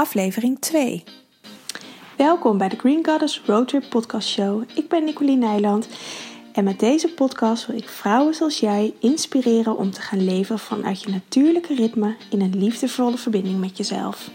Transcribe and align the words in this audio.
aflevering 0.00 0.60
2. 0.60 1.04
Welkom 2.16 2.58
bij 2.58 2.68
de 2.68 2.76
Green 2.76 3.06
Goddess 3.06 3.42
Roadtrip 3.46 3.88
Podcast 3.88 4.28
Show. 4.28 4.62
Ik 4.74 4.88
ben 4.88 5.04
Nicoline 5.04 5.46
Nijland 5.46 5.88
en 6.52 6.64
met 6.64 6.80
deze 6.80 7.08
podcast 7.14 7.66
wil 7.66 7.76
ik 7.76 7.88
vrouwen 7.88 8.34
zoals 8.34 8.60
jij 8.60 8.94
inspireren 9.00 9.76
om 9.76 9.90
te 9.90 10.00
gaan 10.00 10.24
leven 10.24 10.58
vanuit 10.58 11.02
je 11.02 11.10
natuurlijke 11.10 11.74
ritme 11.74 12.16
in 12.30 12.40
een 12.40 12.58
liefdevolle 12.58 13.16
verbinding 13.16 13.60
met 13.60 13.76
jezelf. 13.76 14.30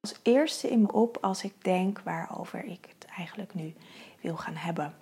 Als 0.00 0.14
eerste 0.22 0.68
in 0.68 0.82
me 0.82 0.92
op 0.92 1.18
als 1.20 1.44
ik 1.44 1.54
denk 1.62 2.00
waarover 2.04 2.64
ik 2.64 2.86
het 2.88 3.06
eigenlijk 3.16 3.54
nu 3.54 3.74
wil 4.20 4.36
gaan 4.36 4.56
hebben. 4.56 4.94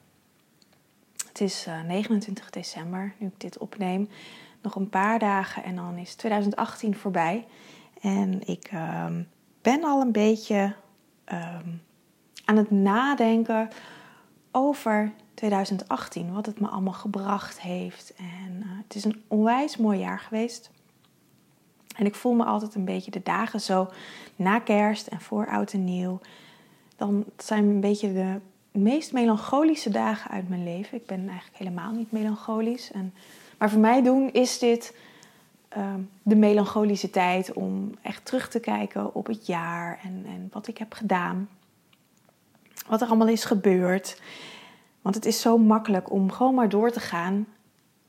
Het 1.26 1.40
is 1.40 1.66
29 1.86 2.44
eh, 2.44 2.50
december 2.50 3.14
nu 3.18 3.26
ik 3.26 3.40
dit 3.40 3.58
opneem. 3.58 4.08
Nog 4.62 4.74
een 4.74 4.88
paar 4.88 5.18
dagen 5.18 5.64
en 5.64 5.76
dan 5.76 5.96
is 5.96 6.14
2018 6.14 6.96
voorbij. 6.96 7.46
En 8.00 8.48
ik 8.48 8.68
ehm, 8.72 9.22
ben 9.62 9.84
al 9.84 10.00
een 10.00 10.12
beetje 10.12 10.74
ehm, 11.24 11.68
aan 12.44 12.56
het 12.56 12.70
nadenken 12.70 13.68
over 14.50 15.12
2018. 15.34 16.32
Wat 16.32 16.46
het 16.46 16.60
me 16.60 16.68
allemaal 16.68 16.92
gebracht 16.92 17.60
heeft. 17.60 18.14
En 18.16 18.56
uh, 18.56 18.66
het 18.82 18.94
is 18.94 19.04
een 19.04 19.22
onwijs 19.28 19.76
mooi 19.76 19.98
jaar 19.98 20.18
geweest. 20.18 20.70
En 21.96 22.06
ik 22.06 22.14
voel 22.14 22.32
me 22.32 22.44
altijd 22.44 22.74
een 22.74 22.84
beetje 22.84 23.10
de 23.10 23.22
dagen 23.22 23.60
zo 23.60 23.88
na 24.36 24.58
kerst 24.58 25.06
en 25.06 25.20
voor 25.20 25.48
oud 25.48 25.72
en 25.72 25.84
nieuw. 25.84 26.20
Dan 26.96 27.24
zijn 27.36 27.64
een 27.64 27.80
beetje 27.80 28.12
de 28.12 28.40
meest 28.70 29.12
melancholische 29.12 29.90
dagen 29.90 30.30
uit 30.30 30.48
mijn 30.48 30.64
leven. 30.64 30.98
Ik 30.98 31.06
ben 31.06 31.28
eigenlijk 31.28 31.58
helemaal 31.58 31.92
niet 31.92 32.12
melancholisch. 32.12 32.92
En, 32.92 33.14
maar 33.58 33.70
voor 33.70 33.80
mij 33.80 34.02
doen 34.02 34.32
is 34.32 34.58
dit 34.58 34.94
Ehm, 35.68 36.00
de 36.22 36.36
melancholische 36.36 37.10
tijd 37.10 37.52
om 37.52 37.94
echt 38.02 38.24
terug 38.24 38.48
te 38.48 38.60
kijken 38.60 39.14
op 39.14 39.26
het 39.26 39.46
jaar 39.46 40.00
en, 40.02 40.24
en 40.26 40.48
wat 40.52 40.66
ik 40.66 40.78
heb 40.78 40.92
gedaan. 40.92 41.48
Wat 42.86 43.00
er 43.00 43.08
allemaal 43.08 43.28
is 43.28 43.44
gebeurd. 43.44 44.20
Want 45.02 45.14
het 45.14 45.24
is 45.26 45.40
zo 45.40 45.58
makkelijk 45.58 46.10
om 46.10 46.32
gewoon 46.32 46.54
maar 46.54 46.68
door 46.68 46.90
te 46.90 47.00
gaan. 47.00 47.46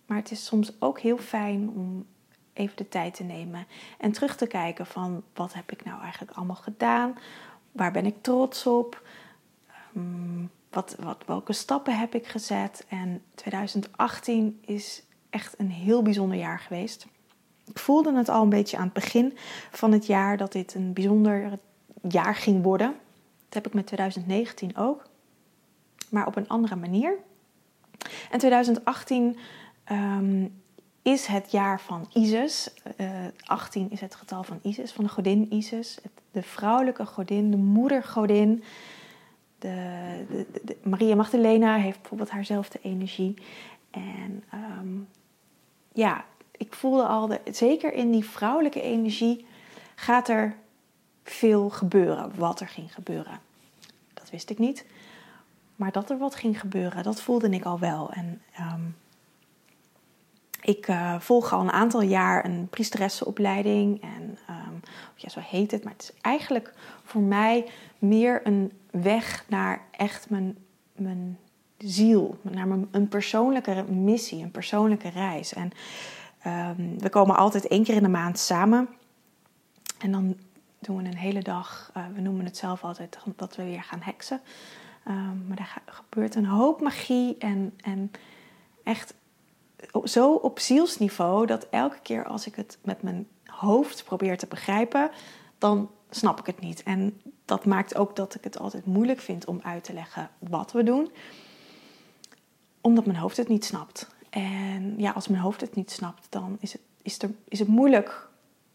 Maar 0.05 0.17
het 0.17 0.31
is 0.31 0.45
soms 0.45 0.71
ook 0.79 0.99
heel 0.99 1.17
fijn 1.17 1.69
om 1.69 2.05
even 2.53 2.77
de 2.77 2.89
tijd 2.89 3.13
te 3.13 3.23
nemen 3.23 3.67
en 3.97 4.11
terug 4.11 4.35
te 4.35 4.47
kijken 4.47 4.85
van 4.85 5.23
wat 5.33 5.53
heb 5.53 5.71
ik 5.71 5.85
nou 5.85 6.01
eigenlijk 6.01 6.37
allemaal 6.37 6.55
gedaan? 6.55 7.17
Waar 7.71 7.91
ben 7.91 8.05
ik 8.05 8.21
trots 8.21 8.65
op? 8.65 9.07
Ehm, 9.67 10.45
wat, 10.69 10.95
wat, 10.99 11.23
welke 11.25 11.53
stappen 11.53 11.99
heb 11.99 12.15
ik 12.15 12.27
gezet? 12.27 12.85
En 12.89 13.21
2018 13.35 14.59
is 14.65 15.03
echt 15.29 15.59
een 15.59 15.71
heel 15.71 16.01
bijzonder 16.01 16.37
jaar 16.37 16.59
geweest. 16.59 17.07
Ik 17.69 17.79
voelde 17.79 18.15
het 18.15 18.29
al 18.29 18.43
een 18.43 18.49
beetje 18.49 18.77
aan 18.77 18.83
het 18.83 18.93
begin 18.93 19.37
van 19.71 19.91
het 19.91 20.05
jaar 20.05 20.37
dat 20.37 20.51
dit 20.51 20.73
een 20.73 20.93
bijzonder 20.93 21.59
jaar 22.09 22.35
ging 22.35 22.63
worden. 22.63 22.87
Dat 23.45 23.53
heb 23.53 23.67
ik 23.67 23.73
met 23.73 23.87
2019 23.87 24.77
ook, 24.77 25.09
maar 26.09 26.27
op 26.27 26.35
een 26.35 26.47
andere 26.47 26.75
manier. 26.75 27.13
En 28.31 28.39
2018 28.39 29.37
ehm, 29.83 30.47
is 31.01 31.25
het 31.25 31.51
jaar 31.51 31.81
van 31.81 32.09
Isis. 32.13 32.73
Uh, 32.97 33.25
eh, 33.25 33.31
18 33.43 33.91
is 33.91 34.01
het 34.01 34.15
getal 34.15 34.43
van 34.43 34.59
Isis, 34.61 34.91
van 34.91 35.03
de 35.03 35.09
godin 35.09 35.53
Isis. 35.53 35.99
de 36.31 36.43
vrouwelijke 36.43 37.05
godin, 37.05 37.51
de 37.51 37.57
moedergodin. 37.57 38.63
De, 39.59 40.25
de, 40.63 40.77
Maria 40.83 41.15
Magdalena 41.15 41.75
heeft 41.75 41.99
bijvoorbeeld 41.99 42.29
haarzelfde 42.29 42.79
energie. 42.81 43.33
En 43.91 44.43
um, 44.53 45.07
ja, 45.93 46.25
ik 46.59 46.73
voelde 46.73 47.03
al, 47.03 47.27
de, 47.27 47.39
zeker 47.51 47.93
in 47.93 48.11
die 48.11 48.25
vrouwelijke 48.25 48.81
energie, 48.81 49.45
gaat 49.95 50.27
er 50.27 50.55
veel 51.23 51.69
gebeuren. 51.69 52.31
Wat 52.35 52.59
er 52.59 52.67
ging 52.67 52.93
gebeuren, 52.93 53.39
dat 54.13 54.29
wist 54.29 54.49
ik 54.49 54.57
niet. 54.57 54.85
Maar 55.75 55.91
dat 55.91 56.09
er 56.09 56.17
wat 56.17 56.35
ging 56.35 56.59
gebeuren, 56.59 57.03
dat 57.03 57.21
voelde 57.21 57.49
ik 57.49 57.65
al 57.65 57.79
wel. 57.79 58.11
En 58.11 58.41
ehm, 58.53 58.81
ik 60.61 60.87
uh, 60.87 61.19
volg 61.19 61.53
al 61.53 61.61
een 61.61 61.71
aantal 61.71 62.01
jaar 62.01 62.45
een 62.45 62.67
priesteressenopleiding. 62.69 64.01
En 64.01 64.37
um, 64.49 64.79
ja, 65.15 65.29
zo 65.29 65.39
heet 65.39 65.71
het. 65.71 65.83
Maar 65.83 65.93
het 65.93 66.01
is 66.01 66.21
eigenlijk 66.21 66.73
voor 67.03 67.21
mij 67.21 67.65
meer 67.99 68.47
een 68.47 68.71
weg 68.91 69.45
naar 69.47 69.81
echt 69.91 70.29
mijn, 70.29 70.57
mijn 70.93 71.37
ziel. 71.77 72.37
Naar 72.41 72.67
mijn, 72.67 72.87
een 72.91 73.07
persoonlijke 73.07 73.85
missie, 73.89 74.43
een 74.43 74.51
persoonlijke 74.51 75.09
reis. 75.09 75.53
En 75.53 75.71
Ehm, 76.39 76.97
we 76.97 77.09
komen 77.09 77.35
altijd 77.35 77.67
één 77.67 77.83
keer 77.83 77.95
in 77.95 78.03
de 78.03 78.09
maand 78.09 78.39
samen. 78.39 78.89
En 79.97 80.11
dan 80.11 80.35
doen 80.79 80.97
we 80.97 81.03
een 81.03 81.17
hele 81.17 81.41
dag, 81.41 81.91
uh, 81.97 82.03
we 82.15 82.21
noemen 82.21 82.45
het 82.45 82.57
zelf 82.57 82.83
altijd 82.83 83.17
dat 83.35 83.55
we 83.55 83.63
weer 83.63 83.83
gaan 83.83 84.01
heksen. 84.01 84.41
Um, 85.07 85.45
maar 85.47 85.57
daar 85.57 85.81
gebeurt 85.85 86.35
een 86.35 86.45
hoop 86.45 86.81
magie 86.81 87.37
en, 87.37 87.73
en 87.81 88.11
echt 88.83 89.13
zo 90.03 90.33
op 90.33 90.59
zielsniveau 90.59 91.45
dat 91.45 91.67
elke 91.69 91.99
keer 92.01 92.25
als 92.25 92.47
ik 92.47 92.55
het 92.55 92.77
met 92.81 93.01
mijn 93.01 93.27
hoofd 93.45 94.03
probeer 94.03 94.37
te 94.37 94.47
begrijpen, 94.47 95.11
dan 95.57 95.89
snap 96.09 96.39
ik 96.39 96.45
het 96.45 96.59
niet. 96.59 96.83
En 96.83 97.21
dat 97.45 97.65
maakt 97.65 97.95
ook 97.95 98.15
dat 98.15 98.35
ik 98.35 98.43
het 98.43 98.59
altijd 98.59 98.85
moeilijk 98.85 99.19
vind 99.19 99.45
om 99.45 99.59
uit 99.63 99.83
te 99.83 99.93
leggen 99.93 100.29
wat 100.37 100.71
we 100.71 100.83
doen, 100.83 101.11
omdat 102.81 103.05
mijn 103.05 103.17
hoofd 103.17 103.37
het 103.37 103.47
niet 103.47 103.65
snapt. 103.65 104.07
En 104.29 104.93
ja, 104.97 105.11
als 105.11 105.27
mijn 105.27 105.41
hoofd 105.41 105.61
het 105.61 105.75
niet 105.75 105.91
snapt, 105.91 106.27
dan 106.29 106.57
is 106.59 106.71
het, 106.73 106.81
is 107.01 107.21
er, 107.21 107.31
is 107.47 107.59
het 107.59 107.67
moeilijk 107.67 108.27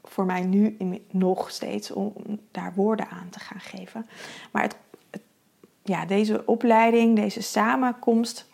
voor 0.03 0.25
mij 0.25 0.41
nu 0.41 0.77
nog 1.11 1.51
steeds 1.51 1.91
om 1.91 2.13
daar 2.51 2.75
woorden 2.75 3.09
aan 3.09 3.29
te 3.31 3.41
gaan 3.41 3.61
geven. 3.61 4.07
Maar 4.51 4.63
het, 4.63 4.77
ja, 5.83 6.07
deze 6.07 6.47
opleiding, 6.47 7.17
deze 7.17 7.43
samenkomst, 7.43 8.47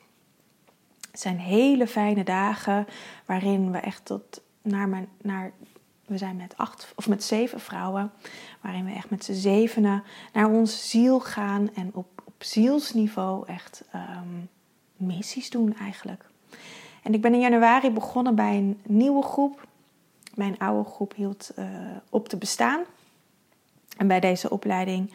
zijn 1.12 1.38
hele 1.38 1.86
fijne 1.86 2.24
dagen 2.24 2.86
waarin 3.26 3.70
we 3.70 3.78
echt 3.78 4.04
tot 4.04 4.40
naar 4.62 4.88
mijn, 4.88 5.08
naar, 5.22 5.52
we 6.06 6.18
zijn 6.18 6.36
met 6.36 6.56
acht 6.56 6.92
of 6.96 7.08
met 7.08 7.24
zeven 7.24 7.60
vrouwen, 7.60 8.12
waarin 8.60 8.84
we 8.84 8.92
echt 8.92 9.10
met 9.10 9.24
z'n 9.24 9.32
zevenen 9.32 10.02
naar 10.32 10.50
onze 10.50 10.76
ziel 10.76 11.20
gaan 11.20 11.74
en 11.74 11.90
op, 11.94 12.22
op 12.24 12.34
zielsniveau 12.38 13.46
echt 13.46 13.84
um, 13.94 14.48
missies 14.96 15.50
doen 15.50 15.76
eigenlijk. 15.78 16.28
En 17.02 17.14
ik 17.14 17.20
ben 17.20 17.34
in 17.34 17.40
januari 17.40 17.90
begonnen 17.90 18.34
bij 18.34 18.56
een 18.56 18.80
nieuwe 18.82 19.22
groep. 19.22 19.66
Mijn 20.34 20.58
oude 20.58 20.90
groep 20.90 21.14
hield 21.14 21.52
uh, 21.58 21.66
op 22.10 22.28
te 22.28 22.36
bestaan. 22.36 22.82
En 23.96 24.06
bij 24.06 24.20
deze 24.20 24.50
opleiding 24.50 25.12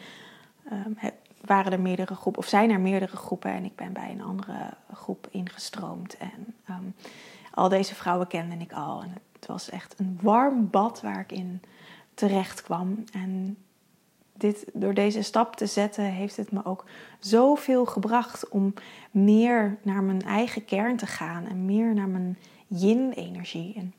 um, 0.72 0.98
waren 1.44 1.72
er 1.72 1.80
meerdere 1.80 2.14
groepen, 2.14 2.42
of 2.42 2.48
zijn 2.48 2.70
er 2.70 2.80
meerdere 2.80 3.16
groepen. 3.16 3.50
En 3.50 3.64
ik 3.64 3.76
ben 3.76 3.92
bij 3.92 4.10
een 4.10 4.22
andere 4.22 4.70
groep 4.92 5.28
ingestroomd. 5.30 6.16
En 6.16 6.54
um, 6.70 6.94
al 7.50 7.68
deze 7.68 7.94
vrouwen 7.94 8.26
kende 8.26 8.56
ik 8.56 8.72
al. 8.72 9.02
En 9.02 9.12
het 9.32 9.46
was 9.46 9.70
echt 9.70 9.98
een 9.98 10.18
warm 10.22 10.70
bad 10.70 11.00
waar 11.00 11.20
ik 11.20 11.32
in 11.32 11.62
terecht 12.14 12.62
kwam. 12.62 13.04
En 13.12 13.56
dit, 14.38 14.64
door 14.72 14.94
deze 14.94 15.22
stap 15.22 15.56
te 15.56 15.66
zetten, 15.66 16.04
heeft 16.04 16.36
het 16.36 16.52
me 16.52 16.64
ook 16.64 16.84
zoveel 17.18 17.84
gebracht 17.84 18.48
om 18.48 18.74
meer 19.10 19.76
naar 19.82 20.02
mijn 20.02 20.22
eigen 20.22 20.64
kern 20.64 20.96
te 20.96 21.06
gaan 21.06 21.46
en 21.46 21.64
meer 21.64 21.94
naar 21.94 22.08
mijn 22.08 22.38
yin-energie. 22.66 23.90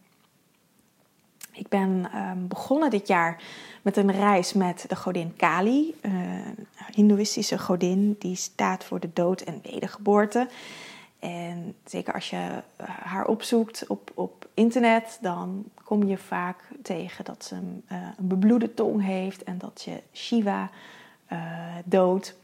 Ik 1.51 1.67
ben 1.67 2.09
um, 2.15 2.47
begonnen 2.47 2.89
dit 2.89 3.07
jaar 3.07 3.43
met 3.81 3.97
een 3.97 4.11
reis 4.11 4.53
met 4.53 4.85
de 4.87 4.95
godin 4.95 5.35
Kali, 5.35 5.95
een 6.01 6.67
Hindoeïstische 6.93 7.59
godin 7.59 8.15
die 8.19 8.35
staat 8.35 8.83
voor 8.83 8.99
de 8.99 9.09
dood 9.13 9.41
en 9.41 9.59
wedergeboorte. 9.63 10.47
En 11.19 11.75
zeker 11.85 12.13
als 12.13 12.29
je 12.29 12.61
eh, 12.75 12.89
haar 12.89 13.25
opzoekt 13.25 13.87
op, 13.87 14.11
op 14.13 14.47
internet, 14.53 15.17
dan 15.21 15.65
kom 15.83 16.03
je 16.03 16.17
vaak 16.17 16.63
tegen 16.81 17.25
dat 17.25 17.45
ze 17.45 17.55
een, 17.55 17.83
uh, 17.91 17.97
een 18.17 18.27
bebloede 18.27 18.73
tong 18.73 19.03
heeft 19.03 19.43
en 19.43 19.57
dat 19.57 19.81
je 19.85 20.01
Shiva 20.13 20.69
uh, 21.31 21.39
doodt. 21.85 22.37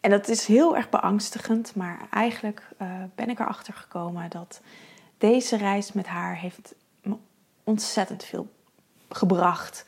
En 0.00 0.10
dat 0.10 0.28
is 0.28 0.46
heel 0.46 0.76
erg 0.76 0.88
beangstigend, 0.88 1.74
maar 1.74 2.06
eigenlijk 2.10 2.68
ben 3.14 3.30
ik 3.30 3.38
erachter 3.38 3.72
gekomen 3.72 4.30
dat 4.30 4.60
deze 5.18 5.56
reis 5.56 5.92
met 5.92 6.06
haar 6.06 6.36
heeft 6.36 6.74
me 7.02 7.16
ontzettend 7.64 8.24
veel 8.24 8.48
gebracht. 9.08 9.84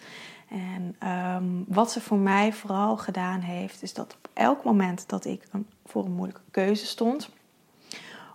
En 0.49 0.97
ehm, 0.99 1.45
wat 1.67 1.93
ze 1.93 2.01
voor 2.01 2.19
mij 2.19 2.53
vooral 2.53 2.97
gedaan 2.97 3.41
heeft, 3.41 3.83
is 3.83 3.95
dat 3.95 4.15
op 4.15 4.29
elk 4.33 4.65
moment 4.65 5.09
dat 5.09 5.25
ik 5.25 5.43
een, 5.53 5.67
voor 5.93 6.05
een 6.05 6.13
moeilijke 6.13 6.43
keuze 6.51 6.87
stond, 6.87 7.29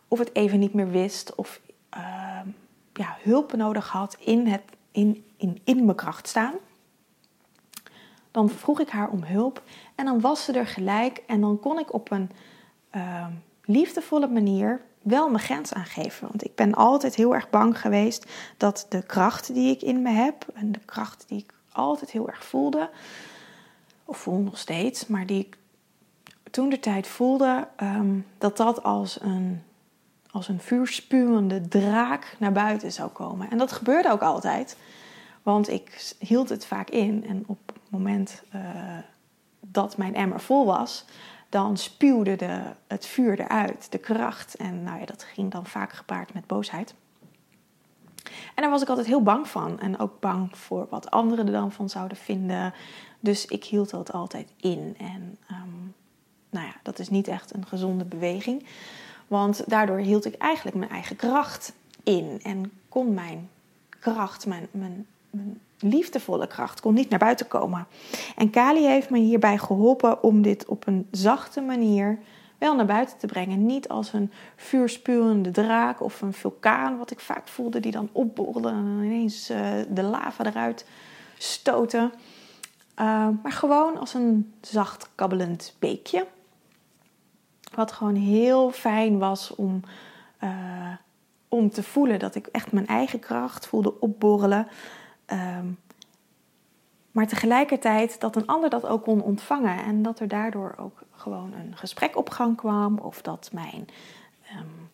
of 0.07 0.19
het 0.19 0.35
even 0.35 0.59
niet 0.59 0.73
meer 0.73 0.89
wist, 0.89 1.35
of 1.35 1.61
uh, 1.97 2.39
ja, 2.93 3.17
hulp 3.21 3.53
nodig 3.53 3.89
had 3.89 4.17
in, 4.19 4.47
het, 4.47 4.63
in, 4.91 5.25
in, 5.37 5.61
in 5.63 5.85
mijn 5.85 5.97
kracht 5.97 6.27
staan, 6.27 6.53
dan 8.31 8.49
vroeg 8.49 8.79
ik 8.79 8.89
haar 8.89 9.09
om 9.09 9.23
hulp 9.23 9.63
en 9.95 10.05
dan 10.05 10.21
was 10.21 10.43
ze 10.43 10.51
er 10.51 10.67
gelijk 10.67 11.23
en 11.27 11.41
dan 11.41 11.59
kon 11.59 11.79
ik 11.79 11.93
op 11.93 12.11
een 12.11 12.31
uh, 12.95 13.27
liefdevolle 13.65 14.27
manier 14.27 14.81
wel 15.01 15.29
mijn 15.29 15.43
grens 15.43 15.73
aangeven. 15.73 16.27
Want 16.27 16.43
ik 16.43 16.55
ben 16.55 16.73
altijd 16.73 17.15
heel 17.15 17.33
erg 17.35 17.49
bang 17.49 17.81
geweest 17.81 18.31
dat 18.57 18.85
de 18.89 19.03
kracht 19.03 19.53
die 19.53 19.75
ik 19.75 19.81
in 19.81 20.01
me 20.01 20.09
heb 20.09 20.45
en 20.53 20.71
de 20.71 20.79
kracht 20.85 21.25
die 21.27 21.37
ik 21.37 21.53
altijd 21.71 22.11
heel 22.11 22.29
erg 22.29 22.45
voelde, 22.45 22.89
of 24.05 24.17
voel 24.17 24.39
nog 24.39 24.57
steeds, 24.57 25.07
maar 25.07 25.25
die 25.25 25.39
ik 25.39 25.57
toen 26.51 26.69
de 26.69 26.79
tijd 26.79 27.07
voelde, 27.07 27.67
ehm, 27.75 28.19
dat 28.37 28.57
dat 28.57 28.83
als 28.83 29.21
een, 29.21 29.63
als 30.31 30.47
een 30.47 30.59
vuurspuwende 30.59 31.67
draak 31.67 32.35
naar 32.39 32.51
buiten 32.51 32.91
zou 32.91 33.09
komen. 33.09 33.49
En 33.49 33.57
dat 33.57 33.71
gebeurde 33.71 34.11
ook 34.11 34.21
altijd, 34.21 34.77
want 35.43 35.69
ik 35.69 36.13
hield 36.19 36.49
het 36.49 36.65
vaak 36.65 36.89
in 36.89 37.25
en 37.27 37.43
op 37.47 37.59
het 37.65 37.91
moment 37.91 38.43
uh, 38.55 38.61
dat 39.59 39.97
mijn 39.97 40.15
emmer 40.15 40.39
vol 40.39 40.65
was, 40.65 41.05
dan 41.49 41.77
spuwde 41.77 42.35
de, 42.35 42.61
het 42.87 43.05
vuur 43.05 43.39
eruit, 43.39 43.91
de 43.91 43.97
kracht. 43.97 44.55
En 44.55 44.83
nou 44.83 44.99
ja, 44.99 45.05
dat 45.05 45.23
ging 45.23 45.51
dan 45.51 45.65
vaak 45.65 45.93
gepaard 45.93 46.33
met 46.33 46.47
boosheid. 46.47 46.93
En 48.55 48.63
daar 48.63 48.69
was 48.69 48.81
ik 48.81 48.89
altijd 48.89 49.07
heel 49.07 49.23
bang 49.23 49.47
van. 49.47 49.79
En 49.79 49.99
ook 49.99 50.19
bang 50.19 50.57
voor 50.57 50.87
wat 50.89 51.11
anderen 51.11 51.45
er 51.45 51.51
dan 51.51 51.71
van 51.71 51.89
zouden 51.89 52.17
vinden. 52.17 52.73
Dus 53.19 53.45
ik 53.45 53.63
hield 53.63 53.89
dat 53.89 54.13
altijd 54.13 54.53
in. 54.57 54.95
En 54.99 55.37
um, 55.51 55.93
nou 56.49 56.65
ja, 56.65 56.73
dat 56.83 56.99
is 56.99 57.09
niet 57.09 57.27
echt 57.27 57.53
een 57.53 57.65
gezonde 57.65 58.05
beweging. 58.05 58.65
Want 59.27 59.63
daardoor 59.67 59.97
hield 59.97 60.25
ik 60.25 60.35
eigenlijk 60.35 60.77
mijn 60.77 60.91
eigen 60.91 61.15
kracht 61.15 61.73
in. 62.03 62.39
En 62.43 62.71
kon 62.89 63.13
mijn 63.13 63.49
kracht, 63.89 64.45
mijn, 64.45 64.67
mijn, 64.71 65.07
liefdevolle 65.79 66.47
kracht 66.47 66.79
kon 66.79 66.93
niet 66.93 67.09
naar 67.09 67.19
buiten 67.19 67.47
komen. 67.47 67.87
En 68.35 68.49
Kali 68.49 68.85
heeft 68.85 69.09
me 69.09 69.19
hierbij 69.19 69.57
geholpen 69.57 70.23
om 70.23 70.41
dit 70.41 70.65
op 70.65 70.87
een 70.87 71.07
zachte 71.11 71.61
manier 71.61 72.19
wel 72.57 72.75
naar 72.75 72.85
buiten 72.85 73.17
te 73.17 73.27
brengen. 73.27 73.65
Niet 73.65 73.89
als 73.89 74.13
een 74.13 74.31
vuurspuwende 74.55 75.51
draak 75.51 76.01
of 76.01 76.21
een 76.21 76.33
vulkaan, 76.33 76.97
wat 76.97 77.11
ik 77.11 77.19
vaak 77.19 77.47
voelde, 77.47 77.79
die 77.79 77.91
dan 77.91 78.09
opborrelde 78.11 78.69
en 78.69 78.99
ineens 79.03 79.51
uh, 79.51 79.69
de 79.89 80.03
lava 80.03 80.45
eruit 80.45 80.85
stoten. 81.37 82.11
Uh, 82.99 83.27
maar 83.43 83.51
gewoon 83.51 83.97
als 83.97 84.13
een 84.13 84.53
zacht 84.61 85.09
kabbelend 85.15 85.75
beekje. 85.79 86.25
Wat 87.75 87.91
gewoon 87.91 88.15
heel 88.15 88.71
fijn 88.71 89.17
was 89.17 89.55
om, 89.55 89.81
uh, 90.43 90.91
om 91.47 91.69
te 91.69 91.83
voelen 91.83 92.19
dat 92.19 92.35
ik 92.35 92.47
echt 92.47 92.71
mijn 92.71 92.87
eigen 92.87 93.19
kracht 93.19 93.67
voelde 93.67 93.99
opborrelen. 93.99 94.67
Um, 95.27 95.77
maar 97.17 97.27
tegelijkertijd 97.27 98.19
dat 98.19 98.35
een 98.35 98.45
ander 98.47 98.69
dat 98.69 98.85
ook 98.85 99.03
kon 99.03 99.21
ontvangen 99.21 99.83
en 99.83 100.01
dat 100.01 100.19
er 100.19 100.27
daardoor 100.27 100.75
ook 100.77 101.03
gewoon 101.11 101.53
een 101.53 101.77
gesprek 101.77 102.17
op 102.17 102.29
gang 102.29 102.55
kwam 102.55 102.97
of 102.97 103.21
dat 103.21 103.49
mijn, 103.53 103.87
um, 104.59 104.89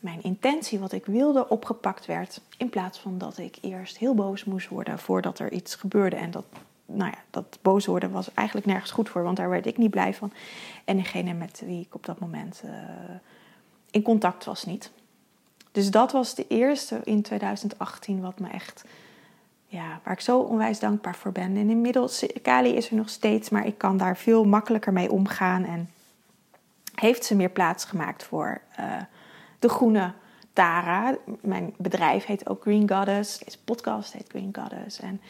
mijn 0.00 0.22
intentie, 0.22 0.78
wat 0.78 0.92
ik 0.92 1.06
wilde, 1.06 1.48
opgepakt 1.48 2.06
werd. 2.06 2.40
In 2.56 2.68
plaats 2.68 2.98
van 2.98 3.18
dat 3.18 3.38
ik 3.38 3.58
eerst 3.60 3.98
heel 3.98 4.14
boos 4.14 4.44
moest 4.44 4.68
worden 4.68 4.98
voordat 4.98 5.38
er 5.38 5.52
iets 5.52 5.74
gebeurde. 5.74 6.16
En 6.16 6.30
dat, 6.30 6.44
nou 6.86 7.10
ja, 7.10 7.18
dat 7.30 7.58
boos 7.62 7.86
worden 7.86 8.10
was 8.10 8.34
eigenlijk 8.34 8.66
nergens 8.66 8.90
goed 8.90 9.08
voor, 9.08 9.22
want 9.22 9.36
daar 9.36 9.48
werd 9.48 9.66
ik 9.66 9.76
niet 9.76 9.90
blij 9.90 10.14
van. 10.14 10.32
En 10.84 10.96
degene 10.96 11.32
met 11.32 11.62
wie 11.64 11.80
ik 11.80 11.94
op 11.94 12.06
dat 12.06 12.18
moment 12.18 12.62
uh, 12.64 12.70
in 13.90 14.02
contact 14.02 14.44
was 14.44 14.64
niet. 14.64 14.90
Dus 15.72 15.90
dat 15.90 16.12
was 16.12 16.34
de 16.34 16.46
eerste 16.48 17.00
in 17.04 17.22
2018 17.22 18.20
wat 18.20 18.38
me 18.38 18.48
echt 18.48 18.84
ja, 19.66 20.00
waar 20.02 20.12
ik 20.12 20.20
zo 20.20 20.38
onwijs 20.38 20.78
dankbaar 20.78 21.16
voor 21.16 21.32
ben. 21.32 21.56
En 21.56 21.70
inmiddels, 21.70 22.26
Kali 22.42 22.74
is 22.74 22.90
er 22.90 22.96
nog 22.96 23.08
steeds, 23.08 23.48
maar 23.48 23.66
ik 23.66 23.78
kan 23.78 23.96
daar 23.96 24.16
veel 24.16 24.44
makkelijker 24.44 24.92
mee 24.92 25.10
omgaan. 25.10 25.64
En 25.64 25.90
heeft 26.94 27.24
ze 27.24 27.36
meer 27.36 27.50
plaats 27.50 27.84
gemaakt 27.84 28.22
voor 28.22 28.60
uh, 28.80 28.96
de 29.58 29.68
groene 29.68 30.12
Tara. 30.52 31.16
Mijn 31.40 31.74
bedrijf 31.76 32.24
heet 32.24 32.48
ook 32.48 32.62
Green 32.62 32.88
Goddess. 32.88 33.38
Deze 33.38 33.58
podcast 33.64 34.12
heet 34.12 34.28
Green 34.28 34.54
Goddess. 34.58 35.00
En 35.00 35.20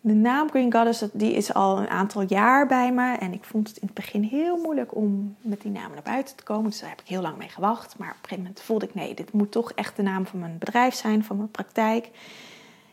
de 0.00 0.14
naam 0.14 0.50
Green 0.50 0.72
Goddess 0.72 1.04
die 1.12 1.32
is 1.32 1.54
al 1.54 1.78
een 1.78 1.88
aantal 1.88 2.22
jaar 2.22 2.66
bij 2.66 2.92
me. 2.92 3.16
En 3.16 3.32
ik 3.32 3.44
vond 3.44 3.68
het 3.68 3.76
in 3.76 3.86
het 3.86 3.94
begin 3.94 4.22
heel 4.22 4.56
moeilijk 4.56 4.94
om 4.94 5.36
met 5.40 5.60
die 5.60 5.70
naam 5.70 5.92
naar 5.92 6.02
buiten 6.02 6.36
te 6.36 6.42
komen. 6.42 6.70
Dus 6.70 6.80
daar 6.80 6.88
heb 6.88 7.00
ik 7.00 7.06
heel 7.06 7.22
lang 7.22 7.36
mee 7.36 7.48
gewacht. 7.48 7.98
Maar 7.98 8.08
op 8.08 8.14
een 8.14 8.20
gegeven 8.22 8.42
moment 8.42 8.62
voelde 8.62 8.86
ik, 8.86 8.94
nee, 8.94 9.14
dit 9.14 9.32
moet 9.32 9.50
toch 9.50 9.72
echt 9.72 9.96
de 9.96 10.02
naam 10.02 10.26
van 10.26 10.38
mijn 10.38 10.58
bedrijf 10.58 10.94
zijn, 10.94 11.24
van 11.24 11.36
mijn 11.36 11.50
praktijk. 11.50 12.10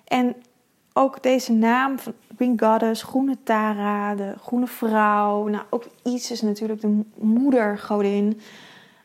En 0.04 0.36
ook 0.94 1.24
deze 1.24 1.54
naam 1.54 2.00
van 2.00 2.13
Green 2.36 2.59
Goddess, 2.59 3.04
Groene 3.04 3.38
Tara, 3.44 4.15
de 4.15 4.33
Groene 4.42 4.68
Vrouw. 4.68 5.48
Nou, 5.48 5.63
ook 5.69 5.88
Isis 6.04 6.42
natuurlijk, 6.42 6.81
de 6.81 7.04
moedergodin. 7.15 8.39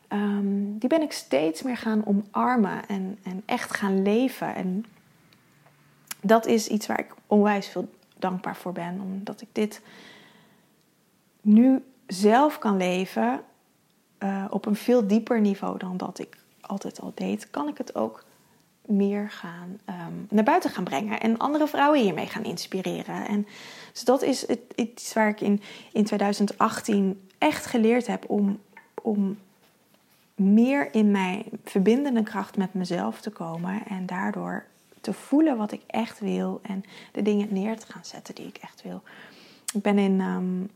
Um, 0.09 0.77
die 0.77 0.89
ben 0.89 1.01
ik 1.01 1.11
steeds 1.11 1.61
meer 1.61 1.77
gaan 1.77 2.03
omarmen 2.05 2.87
en, 2.87 3.17
en 3.23 3.43
echt 3.45 3.75
gaan 3.75 4.01
leven. 4.01 4.55
En 4.55 4.85
dat 6.23 6.45
is 6.45 6.67
iets 6.67 6.87
waar 6.87 6.99
ik 6.99 7.13
onwijs 7.27 7.67
veel 7.67 7.89
dankbaar 8.17 8.55
voor 8.55 8.71
ben. 8.71 9.01
Omdat 9.01 9.41
ik 9.41 9.47
dit 9.51 9.81
nu 11.41 11.83
zelf 12.07 12.57
kan 12.59 12.77
leven 12.77 13.41
uh, 14.19 14.45
op 14.49 14.65
een 14.65 14.75
veel 14.75 15.07
dieper 15.07 15.41
niveau 15.41 15.77
dan 15.77 15.97
dat 15.97 16.19
ik 16.19 16.37
altijd 16.61 17.01
al 17.01 17.11
deed. 17.15 17.49
Kan 17.49 17.67
ik 17.67 17.77
het 17.77 17.95
ook 17.95 18.23
meer 18.85 19.29
gaan 19.29 19.79
um, 19.89 20.27
naar 20.29 20.43
buiten 20.43 20.69
gaan 20.69 20.83
brengen 20.83 21.19
en 21.19 21.37
andere 21.37 21.67
vrouwen 21.67 21.99
hiermee 21.99 22.27
gaan 22.27 22.43
inspireren. 22.43 23.27
En 23.27 23.47
dus 23.91 24.03
dat 24.03 24.21
is 24.21 24.47
het, 24.47 24.59
iets 24.75 25.13
waar 25.13 25.29
ik 25.29 25.41
in, 25.41 25.61
in 25.91 26.03
2018 26.03 27.29
echt 27.37 27.65
geleerd 27.65 28.07
heb 28.07 28.29
om, 28.29 28.59
om 29.01 29.37
meer 30.35 30.93
in 30.93 31.11
mijn 31.11 31.43
verbindende 31.63 32.23
kracht 32.23 32.57
met 32.57 32.73
mezelf 32.73 33.21
te 33.21 33.29
komen 33.29 33.85
en 33.87 34.05
daardoor 34.05 34.65
te 35.03 35.13
voelen 35.13 35.57
wat 35.57 35.71
ik 35.71 35.81
echt 35.87 36.19
wil 36.19 36.59
en 36.63 36.83
de 37.11 37.21
dingen 37.21 37.47
neer 37.51 37.79
te 37.79 37.91
gaan 37.91 38.05
zetten 38.05 38.35
die 38.35 38.47
ik 38.47 38.57
echt 38.57 38.81
wil. 38.81 39.01
Ik 39.73 39.81
ben 39.81 39.97
in 39.97 40.21
um, 40.21 40.69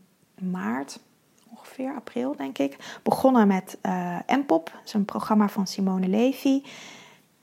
maart, 0.50 1.00
ongeveer 1.48 1.94
april 1.94 2.36
denk 2.36 2.58
ik, 2.58 2.98
begonnen 3.02 3.46
met 3.46 3.78
uh, 3.82 4.18
M-Pop, 4.26 4.70
dat 4.74 4.82
is 4.84 4.92
een 4.92 5.04
programma 5.04 5.48
van 5.48 5.66
Simone 5.66 6.08
Levy 6.08 6.62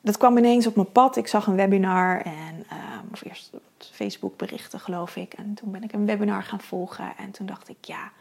dat 0.05 0.17
kwam 0.17 0.37
ineens 0.37 0.67
op 0.67 0.75
mijn 0.75 0.91
pad. 0.91 1.15
Ik 1.15 1.27
zag 1.27 1.47
een 1.47 1.55
webinar 1.55 2.21
en 2.21 2.55
um, 2.55 3.09
of 3.11 3.23
eerst 3.25 3.51
Facebook 3.77 4.37
berichten 4.37 4.79
geloof 4.79 5.15
ik. 5.15 5.33
En 5.33 5.53
toen 5.53 5.71
ben 5.71 5.83
ik 5.83 5.93
een 5.93 6.05
webinar 6.05 6.43
gaan 6.43 6.61
volgen. 6.61 7.17
En 7.17 7.31
toen 7.31 7.45
dacht 7.45 7.69
ik, 7.69 7.77
ja, 7.81 8.11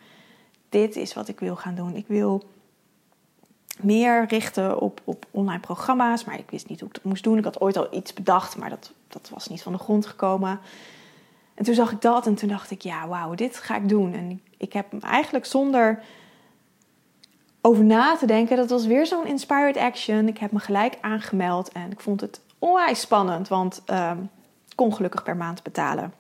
dit 0.69 0.97
is 0.97 1.15
wat 1.15 1.29
ik 1.29 1.41
wil 1.41 1.57
gaan 1.57 1.75
doen. 1.75 1.95
Ik 1.95 2.07
wil 2.07 2.45
meer 3.81 4.27
richten 4.27 4.81
op, 4.81 5.01
op 5.05 5.27
online 5.31 5.61
programma's. 5.61 6.25
Maar 6.25 6.39
ik 6.39 6.51
wist 6.51 6.69
niet 6.69 6.81
hoe 6.81 6.89
ik 6.89 6.95
dat 6.95 7.05
moest 7.05 7.25
doen. 7.25 7.39
Ik 7.39 7.45
had 7.45 7.61
ooit 7.61 7.77
al 7.77 7.89
iets 7.91 8.13
bedacht, 8.13 8.57
maar 8.57 8.71
dat, 8.71 8.93
dat 9.09 9.31
was 9.33 9.49
niet 9.49 9.63
van 9.63 9.73
de 9.73 9.79
grond 9.79 10.07
gekomen. 10.07 10.61
En 11.55 11.65
toen 11.65 11.75
zag 11.75 11.93
ik 11.93 12.01
dat 12.01 12.27
en 12.27 12.35
toen 12.35 12.49
dacht 12.49 12.71
ik, 12.71 12.83
ja, 12.83 13.09
wauw, 13.09 13.35
dit 13.35 13.57
ga 13.57 13.77
ik 13.77 13.89
doen. 13.89 14.15
En 14.15 14.41
ik 14.57 14.73
heb 14.73 15.03
eigenlijk 15.03 15.45
zonder 15.45 16.03
over 17.61 17.85
na 17.85 18.17
te 18.17 18.27
denken. 18.27 18.57
Dat 18.57 18.71
was 18.71 18.87
weer 18.87 19.07
zo'n 19.07 19.27
inspired 19.27 19.77
action. 19.77 20.29
Ik 20.29 20.39
heb 20.39 20.53
me 20.53 20.59
gelijk 20.59 20.99
aangemeld 21.01 21.73
en 21.73 21.91
ik 21.91 22.01
vond 22.01 22.21
het 22.21 22.41
onwijs 22.59 23.01
spannend, 23.01 23.49
want 23.49 23.83
um, 23.91 24.31
ik 24.69 24.77
kon 24.77 24.95
gelukkig 24.95 25.23
per 25.23 25.37
maand 25.37 25.63
betalen. 25.63 26.13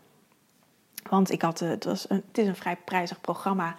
Want 1.10 1.30
ik 1.30 1.42
had, 1.42 1.58
het, 1.58 1.84
was 1.84 2.10
een, 2.10 2.22
het 2.28 2.38
is 2.38 2.46
een 2.46 2.56
vrij 2.56 2.76
prijzig 2.76 3.20
programma. 3.20 3.74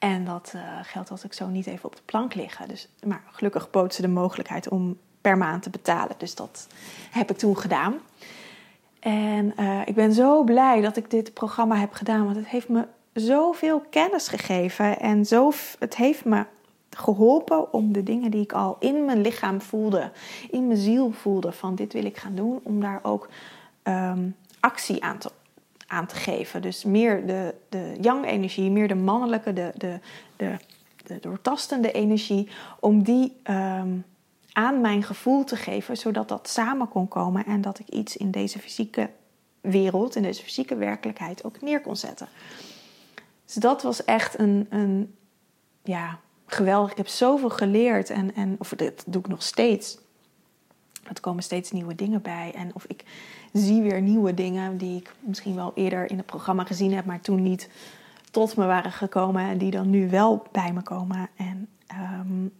En 0.00 0.24
dat 0.24 0.52
uh, 0.56 0.62
geld 0.82 1.08
had 1.08 1.24
ik 1.24 1.32
zo 1.32 1.46
niet 1.46 1.66
even 1.66 1.84
op 1.84 1.96
de 1.96 2.02
plank 2.04 2.34
liggen. 2.34 2.68
Dus, 2.68 2.88
maar 3.06 3.22
gelukkig 3.30 3.70
bood 3.70 3.94
ze 3.94 4.02
de 4.02 4.08
mogelijkheid 4.08 4.68
om 4.68 4.98
per 5.20 5.38
maand 5.38 5.62
te 5.62 5.70
betalen. 5.70 6.14
Dus 6.18 6.34
dat 6.34 6.66
heb 7.10 7.30
ik 7.30 7.38
toen 7.38 7.58
gedaan. 7.58 7.94
En 9.00 9.52
uh, 9.60 9.80
ik 9.84 9.94
ben 9.94 10.12
zo 10.12 10.44
blij 10.44 10.80
dat 10.80 10.96
ik 10.96 11.10
dit 11.10 11.34
programma 11.34 11.76
heb 11.76 11.92
gedaan. 11.92 12.24
Want 12.24 12.36
het 12.36 12.48
heeft 12.48 12.68
me 12.68 12.86
zoveel 13.12 13.82
kennis 13.90 14.28
gegeven. 14.28 15.00
En 15.00 15.26
zo, 15.26 15.52
het 15.78 15.96
heeft 15.96 16.24
me 16.24 16.44
geholpen 16.90 17.72
om 17.72 17.92
de 17.92 18.02
dingen 18.02 18.30
die 18.30 18.42
ik 18.42 18.52
al 18.52 18.76
in 18.78 19.04
mijn 19.04 19.20
lichaam 19.20 19.60
voelde, 19.60 20.10
in 20.50 20.66
mijn 20.66 20.78
ziel 20.78 21.12
voelde, 21.12 21.52
van 21.52 21.74
dit 21.74 21.92
wil 21.92 22.04
ik 22.04 22.16
gaan 22.16 22.34
doen, 22.34 22.60
om 22.62 22.80
daar 22.80 23.00
ook 23.02 23.28
um, 23.82 24.36
actie 24.60 25.02
aan 25.02 25.18
te, 25.18 25.30
aan 25.90 26.06
te 26.06 26.14
geven. 26.14 26.62
Dus 26.62 26.84
meer 26.84 27.26
de, 27.26 27.54
de 27.68 27.96
yang-energie, 28.00 28.70
meer 28.70 28.88
de 28.88 28.94
mannelijke, 28.94 29.52
de, 29.52 29.72
de, 29.76 29.98
de, 30.36 30.56
de 31.06 31.18
doortastende 31.20 31.92
energie, 31.92 32.48
om 32.80 33.02
die 33.02 33.36
um, 33.50 34.04
aan 34.52 34.80
mijn 34.80 35.02
gevoel 35.02 35.44
te 35.44 35.56
geven, 35.56 35.96
zodat 35.96 36.28
dat 36.28 36.48
samen 36.48 36.88
kon 36.88 37.08
komen 37.08 37.44
en 37.44 37.60
dat 37.60 37.78
ik 37.78 37.88
iets 37.88 38.16
in 38.16 38.30
deze 38.30 38.58
fysieke 38.58 39.10
wereld, 39.60 40.16
in 40.16 40.22
deze 40.22 40.42
fysieke 40.42 40.76
werkelijkheid 40.76 41.44
ook 41.44 41.60
neer 41.60 41.80
kon 41.80 41.96
zetten. 41.96 42.28
Dus 43.44 43.54
dat 43.54 43.82
was 43.82 44.04
echt 44.04 44.38
een, 44.38 44.66
een 44.70 45.14
ja, 45.82 46.18
geweldig. 46.46 46.90
Ik 46.90 46.96
heb 46.96 47.08
zoveel 47.08 47.50
geleerd 47.50 48.10
en, 48.10 48.34
en 48.34 48.56
of 48.58 48.68
dat 48.68 49.04
doe 49.06 49.20
ik 49.20 49.28
nog 49.28 49.42
steeds. 49.42 49.98
Er 51.02 51.20
komen 51.20 51.42
steeds 51.42 51.70
nieuwe 51.70 51.94
dingen 51.94 52.22
bij. 52.22 52.52
En 52.54 52.74
of 52.74 52.84
ik 52.84 53.04
zie 53.52 53.82
weer 53.82 54.00
nieuwe 54.00 54.34
dingen 54.34 54.76
die 54.76 54.96
ik 54.96 55.14
misschien 55.20 55.54
wel 55.54 55.72
eerder 55.74 56.10
in 56.10 56.16
het 56.16 56.26
programma 56.26 56.64
gezien 56.64 56.94
heb, 56.94 57.04
maar 57.04 57.20
toen 57.20 57.42
niet 57.42 57.68
tot 58.30 58.56
me 58.56 58.66
waren 58.66 58.92
gekomen. 58.92 59.42
En 59.42 59.58
die 59.58 59.70
dan 59.70 59.90
nu 59.90 60.10
wel 60.10 60.46
bij 60.52 60.72
me 60.72 60.82
komen. 60.82 61.28
En 61.36 61.68
um, 62.20 62.52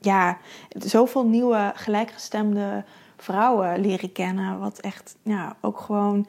ja, 0.00 0.38
zoveel 0.68 1.26
nieuwe 1.26 1.72
gelijkgestemde 1.74 2.84
vrouwen 3.16 3.80
leren 3.80 4.12
kennen. 4.12 4.58
Wat 4.58 4.78
echt, 4.78 5.16
ja, 5.22 5.56
ook 5.60 5.78
gewoon 5.78 6.26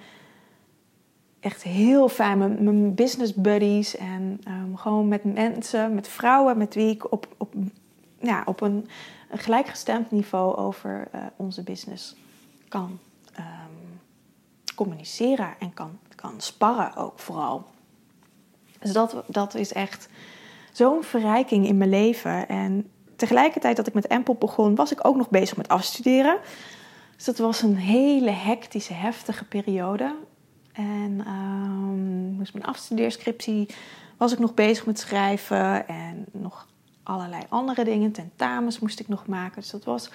echt 1.39 1.63
heel 1.63 2.10
fijn. 2.10 2.38
Mijn, 2.38 2.96
business 2.96 3.34
buddies 3.34 3.98
en 3.98 4.41
ehm, 4.44 4.75
gewoon 4.75 5.08
met 5.08 5.24
mensen, 5.24 5.96
met 5.96 6.08
vrouwen 6.08 6.58
met 6.58 6.75
wie 6.75 6.89
ik 6.89 7.12
op, 7.12 7.27
op, 7.38 7.53
ja, 8.20 8.44
op 8.46 8.62
een, 8.62 8.88
gelijkgestemd 9.32 10.12
niveau 10.12 10.56
over 10.56 11.08
uh, 11.15 11.22
onze 11.36 11.63
business 11.63 12.15
kan 12.68 13.00
communiceren 14.75 15.54
en 15.60 15.74
kan, 15.74 16.00
kan 16.16 16.34
sparren 16.38 16.96
ook 16.96 17.20
vooral. 17.20 17.66
Dus 18.80 18.92
dat, 18.92 19.24
dat 19.28 19.56
is 19.56 19.74
echt 19.74 20.10
zo'n 20.72 21.04
verrijking 21.04 21.68
in 21.68 21.78
mijn 21.78 21.90
leven. 21.90 22.48
En 22.48 22.92
tegelijkertijd 23.16 23.75
dat 23.75 23.88
ik 23.88 23.94
met 23.94 24.08
Empel 24.08 24.36
begon, 24.36 24.75
was 24.75 24.92
ik 24.92 25.06
ook 25.08 25.16
nog 25.16 25.30
bezig 25.30 25.58
met 25.58 25.68
afstuderen. 25.68 26.38
Dus 27.16 27.25
dat 27.25 27.38
was 27.38 27.62
een 27.62 27.75
hele 27.75 28.32
hectische, 28.32 28.94
heftige 28.94 29.46
periode. 29.46 30.16
En 30.72 31.28
um, 31.28 32.34
moest 32.38 32.54
mijn 32.54 32.66
afstudeerscriptie 32.66 33.70
was 34.18 34.32
ik 34.32 34.40
nog 34.40 34.54
bezig 34.54 34.86
met 34.86 35.00
schrijven 35.00 35.88
en 35.88 36.25
nog 36.32 36.68
allerlei 37.04 37.44
andere 37.50 37.84
dingen. 37.84 38.12
Tentamens 38.12 38.80
moest 38.80 39.00
ik 39.00 39.08
nog 39.08 39.28
maken. 39.28 39.62
Dus 39.62 39.70
dat 39.70 39.84
was 39.84 40.10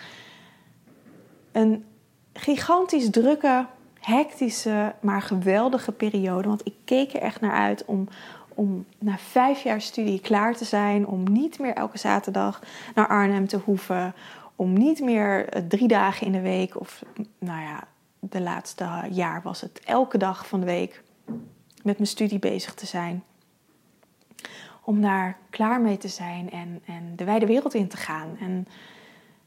een 1.52 1.84
gigantisch 2.32 3.10
drukke, 3.10 3.66
hectische, 4.06 4.94
maar 5.00 5.22
geweldige 5.22 5.92
periode. 5.92 6.48
Want 6.48 6.66
ik 6.66 6.74
keek 6.84 7.12
er 7.12 7.20
echt 7.20 7.40
naar 7.40 7.52
uit 7.52 7.84
om, 7.84 8.08
om 8.54 8.84
na 8.98 9.18
vijf 9.18 9.62
jaar 9.62 9.80
studie 9.80 10.20
klaar 10.20 10.56
te 10.56 10.64
zijn. 10.64 11.06
Om 11.06 11.32
niet 11.32 11.58
meer 11.58 11.74
elke 11.74 11.98
zaterdag 11.98 12.62
naar 12.94 13.08
Arnhem 13.08 13.46
te 13.46 13.56
hoeven. 13.56 14.14
Om 14.56 14.72
niet 14.72 15.00
meer 15.00 15.48
eh, 15.48 15.62
drie 15.68 15.88
dagen 15.88 16.26
in 16.26 16.32
de 16.32 16.40
week 16.40 16.80
of 16.80 17.02
nou 17.38 17.60
ja, 17.60 17.84
de 18.18 18.40
laatste 18.40 18.88
jaar 19.10 19.42
was 19.42 19.60
het 19.60 19.80
elke 19.84 20.18
dag 20.18 20.46
van 20.46 20.60
de 20.60 20.66
week 20.66 21.02
met 21.82 21.96
mijn 21.96 22.06
studie 22.06 22.38
bezig 22.38 22.74
te 22.74 22.86
zijn. 22.86 23.24
Om 24.82 25.00
daar 25.00 25.38
klaar 25.50 25.80
mee 25.80 25.96
te 25.96 26.08
zijn 26.08 26.50
en, 26.50 26.82
en 26.84 27.12
de 27.16 27.24
wijde 27.24 27.46
wereld 27.46 27.74
in 27.74 27.88
te 27.88 27.96
gaan. 27.96 28.36
En 28.40 28.66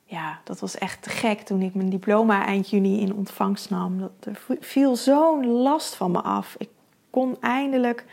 ja, 0.10 0.40
dat 0.44 0.60
was 0.60 0.78
echt 0.78 1.02
te 1.02 1.10
gek 1.10 1.40
toen 1.40 1.62
ik 1.62 1.76
mijn 1.76 1.90
diploma 1.90 2.46
eind 2.46 2.70
juni 2.70 3.00
in 3.00 3.14
ontvangst 3.14 3.70
nam. 3.70 4.00
Dat, 4.00 4.12
er 4.20 4.58
viel 4.60 4.96
zo'n 4.96 5.46
last 5.46 5.96
van 5.96 6.12
me 6.12 6.22
af. 6.22 6.56
Ik 6.58 6.70
kon 7.10 7.38
eindelijk 7.40 8.06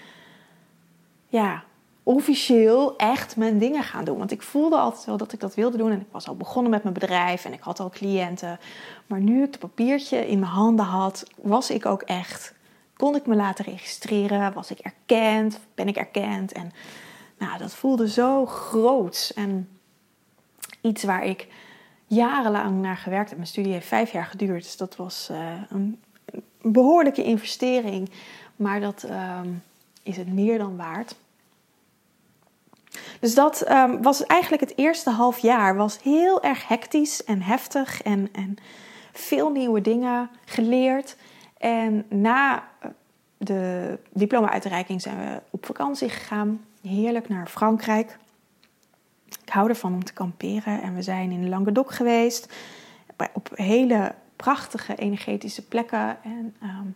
ja, 1.26 1.64
officieel 2.02 2.96
echt 2.96 3.36
mijn 3.36 3.58
dingen 3.58 3.82
gaan 3.82 4.04
doen. 4.04 4.18
Want 4.18 4.30
ik 4.30 4.42
voelde 4.42 4.76
altijd 4.76 5.04
wel 5.04 5.16
dat 5.16 5.32
ik 5.32 5.40
dat 5.40 5.54
wilde 5.54 5.76
doen. 5.76 5.90
En 5.90 6.00
ik 6.00 6.06
was 6.10 6.28
al 6.28 6.36
begonnen 6.36 6.70
met 6.70 6.82
mijn 6.82 6.94
bedrijf 6.94 7.44
en 7.44 7.52
ik 7.52 7.60
had 7.60 7.80
al 7.80 7.90
cliënten. 7.90 8.58
Maar 9.06 9.20
nu 9.20 9.42
ik 9.42 9.50
het 9.50 9.58
papiertje 9.58 10.28
in 10.28 10.38
mijn 10.38 10.52
handen 10.52 10.84
had, 10.84 11.24
was 11.42 11.70
ik 11.70 11.86
ook 11.86 12.02
echt. 12.02 12.54
Kon 12.96 13.16
ik 13.16 13.26
me 13.26 13.34
laten 13.34 13.64
registreren? 13.64 14.52
Was 14.52 14.70
ik 14.70 14.78
erkend? 14.78 15.60
Ben 15.74 15.88
ik 15.88 15.96
erkend? 15.96 16.52
En 16.52 16.72
nou, 17.38 17.58
dat 17.58 17.74
voelde 17.74 18.08
zo 18.08 18.46
groot. 18.46 19.32
En 19.34 19.68
iets 20.80 21.04
waar 21.04 21.24
ik 21.24 21.48
jarenlang 22.06 22.80
naar 22.80 22.96
gewerkt 22.96 23.28
heb. 23.28 23.38
Mijn 23.38 23.50
studie 23.50 23.72
heeft 23.72 23.86
vijf 23.86 24.12
jaar 24.12 24.26
geduurd. 24.26 24.62
Dus 24.62 24.76
dat 24.76 24.96
was 24.96 25.28
uh, 25.30 25.52
een 25.68 26.00
behoorlijke 26.62 27.24
investering. 27.24 28.10
Maar 28.56 28.80
dat 28.80 29.04
uh, 29.08 29.40
is 30.02 30.16
het 30.16 30.32
meer 30.32 30.58
dan 30.58 30.76
waard. 30.76 31.16
Dus 33.20 33.34
dat 33.34 33.70
um, 33.70 34.02
was 34.02 34.26
eigenlijk 34.26 34.62
het 34.62 34.78
eerste 34.78 35.10
half 35.10 35.38
jaar. 35.38 35.76
Was 35.76 36.02
heel 36.02 36.42
erg 36.42 36.68
hectisch 36.68 37.24
en 37.24 37.42
heftig 37.42 38.02
en, 38.02 38.28
en 38.32 38.56
veel 39.12 39.50
nieuwe 39.50 39.80
dingen 39.80 40.30
geleerd. 40.44 41.16
En 41.58 42.04
na 42.08 42.64
eh, 42.78 42.90
de 43.36 43.98
diploma-uitreiking 44.12 45.02
zijn 45.02 45.18
we 45.18 45.40
op 45.50 45.66
vakantie 45.66 46.08
gegaan. 46.08 46.64
Heerlijk 46.82 47.28
naar 47.28 47.46
Frankrijk. 47.46 48.18
Ik 49.46 49.52
hou 49.52 49.68
ervan 49.68 49.94
om 49.94 50.04
te 50.04 50.12
kamperen. 50.12 50.82
En 50.82 50.94
we 50.94 51.02
zijn 51.02 51.30
in 51.30 51.48
Languedoc 51.48 51.92
geweest. 51.92 52.52
Op 53.32 53.50
hele 53.54 54.14
prachtige 54.36 54.94
energetische 54.94 55.66
plekken. 55.66 56.22
En 56.22 56.54
um, 56.62 56.94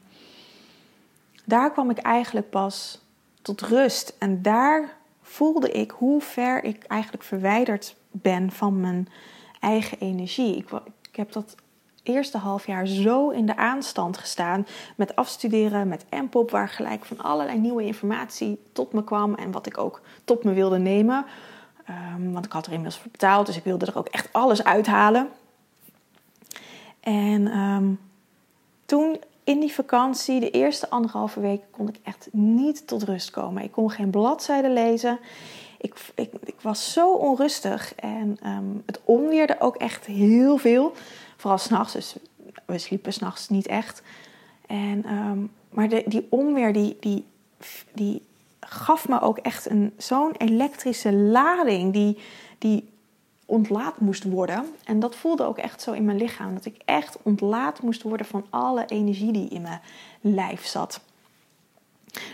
daar 1.45 1.73
kwam 1.73 1.91
ik 1.91 1.99
eigenlijk 1.99 2.51
pas 2.51 3.01
tot 3.43 3.61
rust. 3.61 4.15
En 4.19 4.43
daar 4.43 4.97
voelde 5.23 5.71
ik 5.71 5.91
hoe 5.91 6.21
ver 6.21 6.65
ik 6.65 6.85
eigenlijk 6.85 7.23
verwijderd 7.23 7.97
ben 8.11 8.51
van 8.51 8.81
mijn 8.81 9.09
eigen 9.61 9.99
energie. 9.99 10.57
Ik, 10.57 10.71
ik 11.11 11.17
heb 11.17 11.33
dat 11.33 11.55
eerste 12.03 12.39
half 12.39 12.67
jaar 12.67 12.87
zo 12.87 13.29
in 13.29 13.47
de 13.47 13.57
aanstand 13.57 14.19
gestaan 14.19 14.67
met 14.97 15.17
afstuderen, 15.17 15.89
met 15.89 16.05
MPOP, 16.11 16.51
waar 16.51 16.69
gelijk 16.69 17.05
van 17.05 17.21
allerlei 17.21 17.59
nieuwe 17.59 17.85
informatie 17.85 18.63
tot 18.73 18.93
me 18.93 19.05
kwam 19.05 19.35
en 19.35 19.51
wat 19.51 19.67
ik 19.67 19.79
ook 19.79 20.01
tot 20.25 20.45
me 20.45 20.53
wilde 20.53 20.79
nemen. 20.79 21.25
Um, 22.17 22.33
want 22.33 22.45
ik 22.45 22.53
had 22.53 22.67
er 22.67 22.73
inmiddels 22.73 23.03
voor 23.03 23.11
betaald, 23.11 23.47
dus 23.47 23.57
ik 23.57 23.65
wilde 23.65 23.87
er 23.87 23.99
ook 23.99 24.09
echt 24.09 24.29
alles 24.33 24.65
uithalen. 24.65 25.29
En 27.01 27.59
um, 27.59 28.01
toen 28.85 29.21
in 29.45 29.61
die 29.61 29.73
vakantie, 29.73 30.41
de 30.41 30.51
eerste 30.51 30.91
anderhalve 30.91 31.41
week, 31.41 31.63
kon 31.71 31.89
ik 31.89 31.99
echt 32.03 32.29
niet 32.33 32.87
tot 32.87 33.03
rust 33.03 33.31
komen. 33.31 33.63
Ik 33.63 33.73
kon 33.73 33.91
geen 33.91 34.11
bladzijden 34.11 34.73
lezen. 34.73 35.19
Ik, 35.79 36.13
ik, 36.15 36.33
ik 36.45 36.61
was 36.61 36.93
zo 36.93 37.13
onrustig 37.13 37.95
en 37.95 38.39
um, 38.47 38.83
het 38.87 39.01
onweerde 39.05 39.57
ook 39.59 39.77
echt 39.77 40.07
heel 40.07 40.57
veel. 40.57 40.93
Vooral 41.37 41.59
s'nachts, 41.59 41.93
dus 41.93 42.17
we 42.65 42.79
sliepen 42.79 43.13
s'nachts 43.13 43.49
niet 43.49 43.67
echt. 43.67 44.03
En, 44.67 45.05
maar 45.71 45.89
de, 45.89 46.03
die 46.07 46.27
onweer, 46.31 46.73
die, 46.73 46.97
die, 47.01 47.25
die 47.93 48.23
gaf 48.71 49.09
me 49.09 49.21
ook 49.21 49.39
echt 49.39 49.69
zo'n 49.97 50.35
elektrische 50.37 51.13
lading. 51.13 51.93
Die, 51.93 52.19
die 52.59 52.89
ontlaat 53.47 54.01
moest 54.01 54.25
worden. 54.25 54.65
En 54.85 55.01
dat 55.01 55.17
voelde 55.17 55.45
ook 55.45 55.59
echt 55.59 55.83
zo 55.83 55.93
in 55.93 56.05
mijn 56.05 56.19
lichaam. 56.19 56.55
Dat 56.55 56.65
ik 56.65 56.83
echt 56.85 57.19
ontlaat 57.23 57.83
moest 57.83 58.03
worden 58.03 58.27
van 58.27 58.47
alle 58.51 58.87
energie 58.87 59.33
die 59.33 59.49
in 59.49 59.63
mijn 59.63 59.81
lijf 60.21 60.67
zat. 60.67 61.01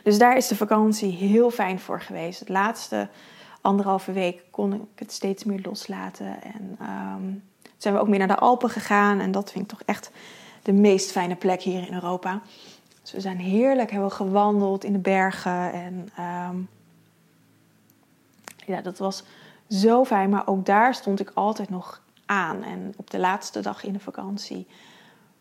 Dus 0.03 0.19
daar 0.19 0.37
is 0.37 0.49
de 0.49 0.57
vakantie 0.57 1.11
heel 1.11 1.51
fijn 1.51 1.81
voor 1.81 2.01
geweest. 2.01 2.41
Het 2.41 2.49
laatste 2.49 3.09
anderhalve 3.61 4.13
week 4.13 4.43
kon 4.51 4.73
ik 4.75 4.81
het 4.95 5.13
steeds 5.13 5.45
meer 5.45 5.61
loslaten. 5.63 6.43
En 6.43 6.79
um, 6.81 7.43
zijn 7.77 7.95
we 7.95 8.01
ook 8.01 8.09
meer 8.09 8.19
naar 8.19 8.29
de 8.29 8.39
Alpen 8.39 8.71
gegaan. 8.71 9.21
En 9.21 9.31
dat 9.31 9.53
vind 9.53 9.65
ik 9.65 9.71
toch 9.71 9.87
echt 9.87 10.11
de 10.63 10.73
meest 10.73 11.11
fijne 11.11 11.35
plek 11.35 11.63
hier 11.63 11.87
in 11.87 11.95
Europa. 11.95 12.43
Dus 13.07 13.15
we 13.15 13.21
zijn 13.21 13.39
heerlijk, 13.39 13.91
hebben 13.91 14.13
gewandeld 14.13 14.85
in 14.85 14.93
de 14.93 14.99
bergen. 14.99 15.73
En 15.73 16.09
um, 16.51 16.69
ja, 18.67 18.81
dat 18.81 18.99
was 18.99 19.23
zo 19.69 20.05
fijn. 20.05 20.31
Maar 20.31 20.47
ook 20.47 20.67
daar 20.67 20.95
stond 20.95 21.21
ik 21.21 21.31
altijd 21.35 21.71
nog 21.71 22.03
aan. 22.25 22.63
En 22.63 22.95
op 22.97 23.11
de 23.11 23.19
laatste 23.19 23.61
dag 23.61 23.85
in 23.85 23.93
de 23.93 23.99
vakantie 23.99 24.67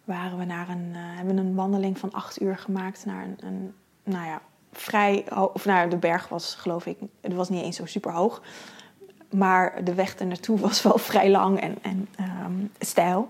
waren 0.03 0.37
we 0.37 0.45
naar 0.45 0.69
een, 0.69 0.89
uh, 0.91 0.97
hebben 0.99 1.37
een 1.37 1.55
wandeling 1.55 1.97
van 1.97 2.11
acht 2.11 2.41
uur 2.41 2.57
gemaakt 2.57 3.05
naar 3.05 3.23
een, 3.23 3.37
een 3.39 3.73
nou 4.03 4.25
ja, 4.25 4.41
vrij, 4.71 5.25
of 5.53 5.65
nou, 5.65 5.89
de 5.89 5.97
berg 5.97 6.27
was 6.27 6.55
geloof 6.55 6.85
ik, 6.85 6.97
het 7.21 7.33
was 7.33 7.49
niet 7.49 7.63
eens 7.63 7.75
zo 7.75 7.85
super 7.85 8.11
hoog. 8.11 8.41
Maar 9.31 9.83
de 9.83 9.93
weg 9.93 10.19
er 10.19 10.25
naartoe 10.25 10.59
was 10.67 10.81
wel 10.81 10.97
vrij 10.97 11.29
lang 11.29 11.59
en, 11.59 11.77
en 11.81 12.07
um, 12.45 12.71
stijl. 12.79 13.29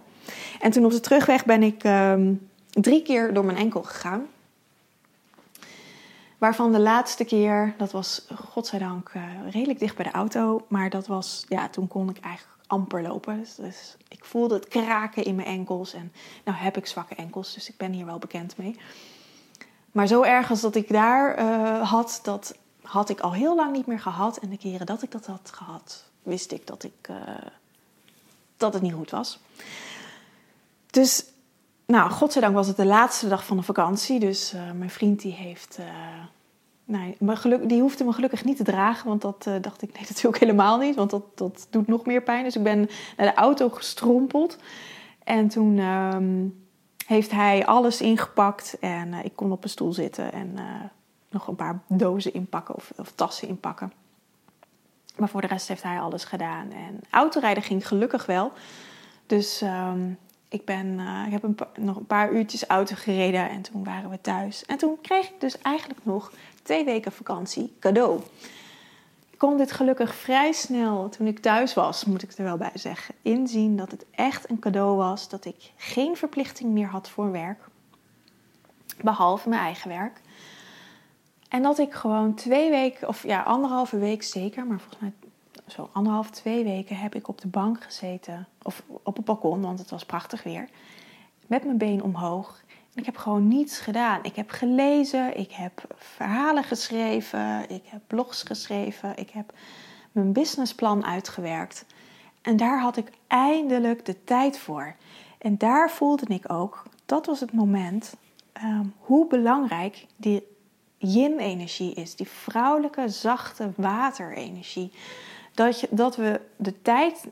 En 0.59 0.71
toen 0.71 0.85
op 0.85 0.91
de 0.91 0.99
terugweg 0.99 1.45
ben 1.45 1.63
ik 1.63 1.83
um, 1.83 2.49
drie 2.81 3.01
keer 3.01 3.33
door 3.33 3.45
mijn 3.45 3.57
enkel 3.57 3.83
gegaan. 3.83 4.27
Waarvan 6.37 6.71
de 6.71 6.79
laatste 6.79 7.23
keer, 7.23 7.73
dat 7.77 7.91
was 7.91 8.25
godzijdank 8.35 9.11
uh, 9.15 9.23
redelijk 9.49 9.79
dicht 9.79 9.95
bij 9.95 10.05
de 10.05 10.11
auto. 10.11 10.65
Maar 10.67 10.89
dat 10.89 11.07
was, 11.07 11.45
ja, 11.49 11.69
toen 11.69 11.87
kon 11.87 12.09
ik 12.09 12.19
eigenlijk 12.19 12.55
amper 12.67 13.01
lopen. 13.01 13.39
Dus, 13.39 13.55
dus, 13.55 13.95
ik 14.07 14.25
voelde 14.25 14.55
het 14.55 14.67
kraken 14.67 15.23
in 15.23 15.35
mijn 15.35 15.47
enkels. 15.47 15.93
En 15.93 16.11
nou 16.43 16.57
heb 16.57 16.77
ik 16.77 16.85
zwakke 16.85 17.15
enkels, 17.15 17.53
dus 17.53 17.69
ik 17.69 17.77
ben 17.77 17.91
hier 17.91 18.05
wel 18.05 18.17
bekend 18.17 18.57
mee. 18.57 18.79
Maar 19.91 20.07
zo 20.07 20.21
erg 20.21 20.49
als 20.49 20.61
dat 20.61 20.75
ik 20.75 20.89
daar 20.89 21.39
uh, 21.39 21.89
had, 21.91 22.19
dat 22.23 22.55
had 22.81 23.09
ik 23.09 23.19
al 23.19 23.33
heel 23.33 23.55
lang 23.55 23.71
niet 23.71 23.85
meer 23.85 23.99
gehad. 23.99 24.37
En 24.37 24.49
de 24.49 24.57
keren 24.57 24.85
dat 24.85 25.01
ik 25.01 25.11
dat 25.11 25.25
had 25.25 25.51
gehad, 25.53 26.03
wist 26.23 26.51
ik 26.51 26.67
dat, 26.67 26.83
ik, 26.83 27.07
uh, 27.09 27.17
dat 28.57 28.73
het 28.73 28.81
niet 28.81 28.93
goed 28.93 29.11
was. 29.11 29.39
Dus 30.89 31.25
nou, 31.85 32.11
godzijdank 32.11 32.53
was 32.53 32.67
het 32.67 32.77
de 32.77 32.85
laatste 32.85 33.27
dag 33.27 33.45
van 33.45 33.57
de 33.57 33.63
vakantie. 33.63 34.19
Dus 34.19 34.53
uh, 34.53 34.71
mijn 34.71 34.89
vriend 34.89 35.21
die 35.21 35.33
heeft. 35.33 35.79
Uh, 36.89 37.35
geluk, 37.35 37.69
die 37.69 37.81
hoefde 37.81 38.03
me 38.03 38.13
gelukkig 38.13 38.43
niet 38.43 38.57
te 38.57 38.63
dragen. 38.63 39.07
Want 39.07 39.21
dat 39.21 39.45
uh, 39.47 39.53
dacht 39.61 39.81
ik, 39.81 39.93
nee, 39.93 40.05
natuurlijk 40.09 40.39
helemaal 40.39 40.77
niet. 40.77 40.95
Want 40.95 41.09
dat, 41.09 41.23
dat 41.35 41.67
doet 41.69 41.87
nog 41.87 42.05
meer 42.05 42.21
pijn. 42.21 42.43
Dus 42.43 42.55
ik 42.55 42.63
ben 42.63 42.89
naar 43.17 43.27
de 43.27 43.33
auto 43.33 43.69
gestrompeld. 43.69 44.57
En 45.23 45.47
toen 45.47 45.77
um, 45.77 46.65
heeft 47.05 47.31
hij 47.31 47.65
alles 47.65 48.01
ingepakt. 48.01 48.77
En 48.79 49.13
ik 49.13 49.35
kon 49.35 49.51
op 49.51 49.63
een 49.63 49.69
stoel 49.69 49.93
zitten 49.93 50.31
en 50.31 50.57
nog 51.29 51.47
een 51.47 51.55
paar 51.55 51.79
dozen 51.87 52.33
inpakken 52.33 52.75
of, 52.75 52.91
of 52.97 53.11
tassen 53.11 53.47
inpakken. 53.47 53.91
Maar 55.15 55.29
voor 55.29 55.41
de 55.41 55.47
rest 55.47 55.67
heeft 55.67 55.83
hij 55.83 55.99
alles 55.99 56.23
gedaan. 56.23 56.71
En 56.71 56.99
autorijden 57.09 57.63
ging 57.63 57.87
gelukkig 57.87 58.25
wel. 58.25 58.51
Dus 59.25 59.61
ehm, 59.61 60.11
ik, 60.49 60.65
ben, 60.65 60.99
ik 61.25 61.31
heb 61.31 61.69
nog 61.77 61.95
een 61.95 62.05
paar 62.05 62.31
uurtjes 62.31 62.65
auto 62.65 62.95
gereden 62.95 63.49
en 63.49 63.61
toen 63.61 63.83
waren 63.83 64.09
we 64.09 64.21
thuis. 64.21 64.65
En 64.65 64.77
toen 64.77 65.01
kreeg 65.01 65.29
ik 65.29 65.39
dus 65.39 65.61
eigenlijk 65.61 65.99
nog 66.03 66.31
twee 66.63 66.85
weken 66.85 67.11
vakantie 67.11 67.75
cadeau. 67.79 68.21
Ik 69.29 69.37
kon 69.41 69.57
dit 69.57 69.71
gelukkig 69.71 70.15
vrij 70.15 70.51
snel, 70.51 71.09
toen 71.09 71.27
ik 71.27 71.39
thuis 71.39 71.73
was, 71.73 72.05
moet 72.05 72.23
ik 72.23 72.31
er 72.31 72.43
wel 72.43 72.57
bij 72.57 72.71
zeggen, 72.73 73.15
inzien 73.21 73.77
dat 73.77 73.91
het 73.91 74.05
echt 74.11 74.49
een 74.49 74.59
cadeau 74.59 74.97
was. 74.97 75.29
Dat 75.29 75.45
ik 75.45 75.71
geen 75.75 76.15
verplichting 76.15 76.71
meer 76.71 76.87
had 76.87 77.09
voor 77.09 77.31
werk, 77.31 77.59
behalve 79.01 79.49
mijn 79.49 79.61
eigen 79.61 79.89
werk. 79.89 80.21
En 81.49 81.61
dat 81.61 81.79
ik 81.79 81.93
gewoon 81.93 82.33
twee 82.33 82.69
weken, 82.69 83.07
of 83.07 83.23
ja, 83.23 83.41
anderhalve 83.41 83.97
week 83.97 84.23
zeker, 84.23 84.65
maar 84.65 84.79
volgens 84.79 85.01
mij 85.01 85.11
zo 85.67 85.89
anderhalf, 85.93 86.29
twee 86.29 86.63
weken 86.63 86.97
heb 86.97 87.15
ik 87.15 87.27
op 87.27 87.41
de 87.41 87.47
bank 87.47 87.83
gezeten. 87.83 88.47
Of 88.61 88.83
op 89.03 89.15
het 89.15 89.25
balkon, 89.25 89.61
want 89.61 89.79
het 89.79 89.89
was 89.89 90.05
prachtig 90.05 90.43
weer. 90.43 90.69
Met 91.47 91.65
mijn 91.65 91.77
been 91.77 92.03
omhoog. 92.03 92.63
Ik 92.93 93.05
heb 93.05 93.17
gewoon 93.17 93.47
niets 93.47 93.79
gedaan. 93.79 94.23
Ik 94.23 94.35
heb 94.35 94.49
gelezen, 94.49 95.37
ik 95.37 95.51
heb 95.51 95.95
verhalen 95.95 96.63
geschreven, 96.63 97.69
ik 97.69 97.83
heb 97.85 98.01
blogs 98.07 98.43
geschreven, 98.43 99.17
ik 99.17 99.29
heb 99.29 99.53
mijn 100.11 100.33
businessplan 100.33 101.05
uitgewerkt. 101.05 101.85
En 102.41 102.57
daar 102.57 102.81
had 102.81 102.97
ik 102.97 103.11
eindelijk 103.27 104.05
de 104.05 104.23
tijd 104.23 104.57
voor. 104.57 104.95
En 105.37 105.57
daar 105.57 105.91
voelde 105.91 106.25
ik 106.27 106.51
ook, 106.51 106.83
dat 107.05 107.25
was 107.25 107.39
het 107.39 107.53
moment, 107.53 108.15
um, 108.63 108.93
hoe 108.99 109.27
belangrijk 109.27 110.05
die 110.15 110.43
yin-energie 110.97 111.93
is. 111.93 112.15
Die 112.15 112.27
vrouwelijke, 112.27 113.09
zachte 113.09 113.71
waterenergie. 113.75 114.91
Dat, 115.89 116.15
we 116.15 116.41
de 116.55 116.81
tijd 116.81 117.27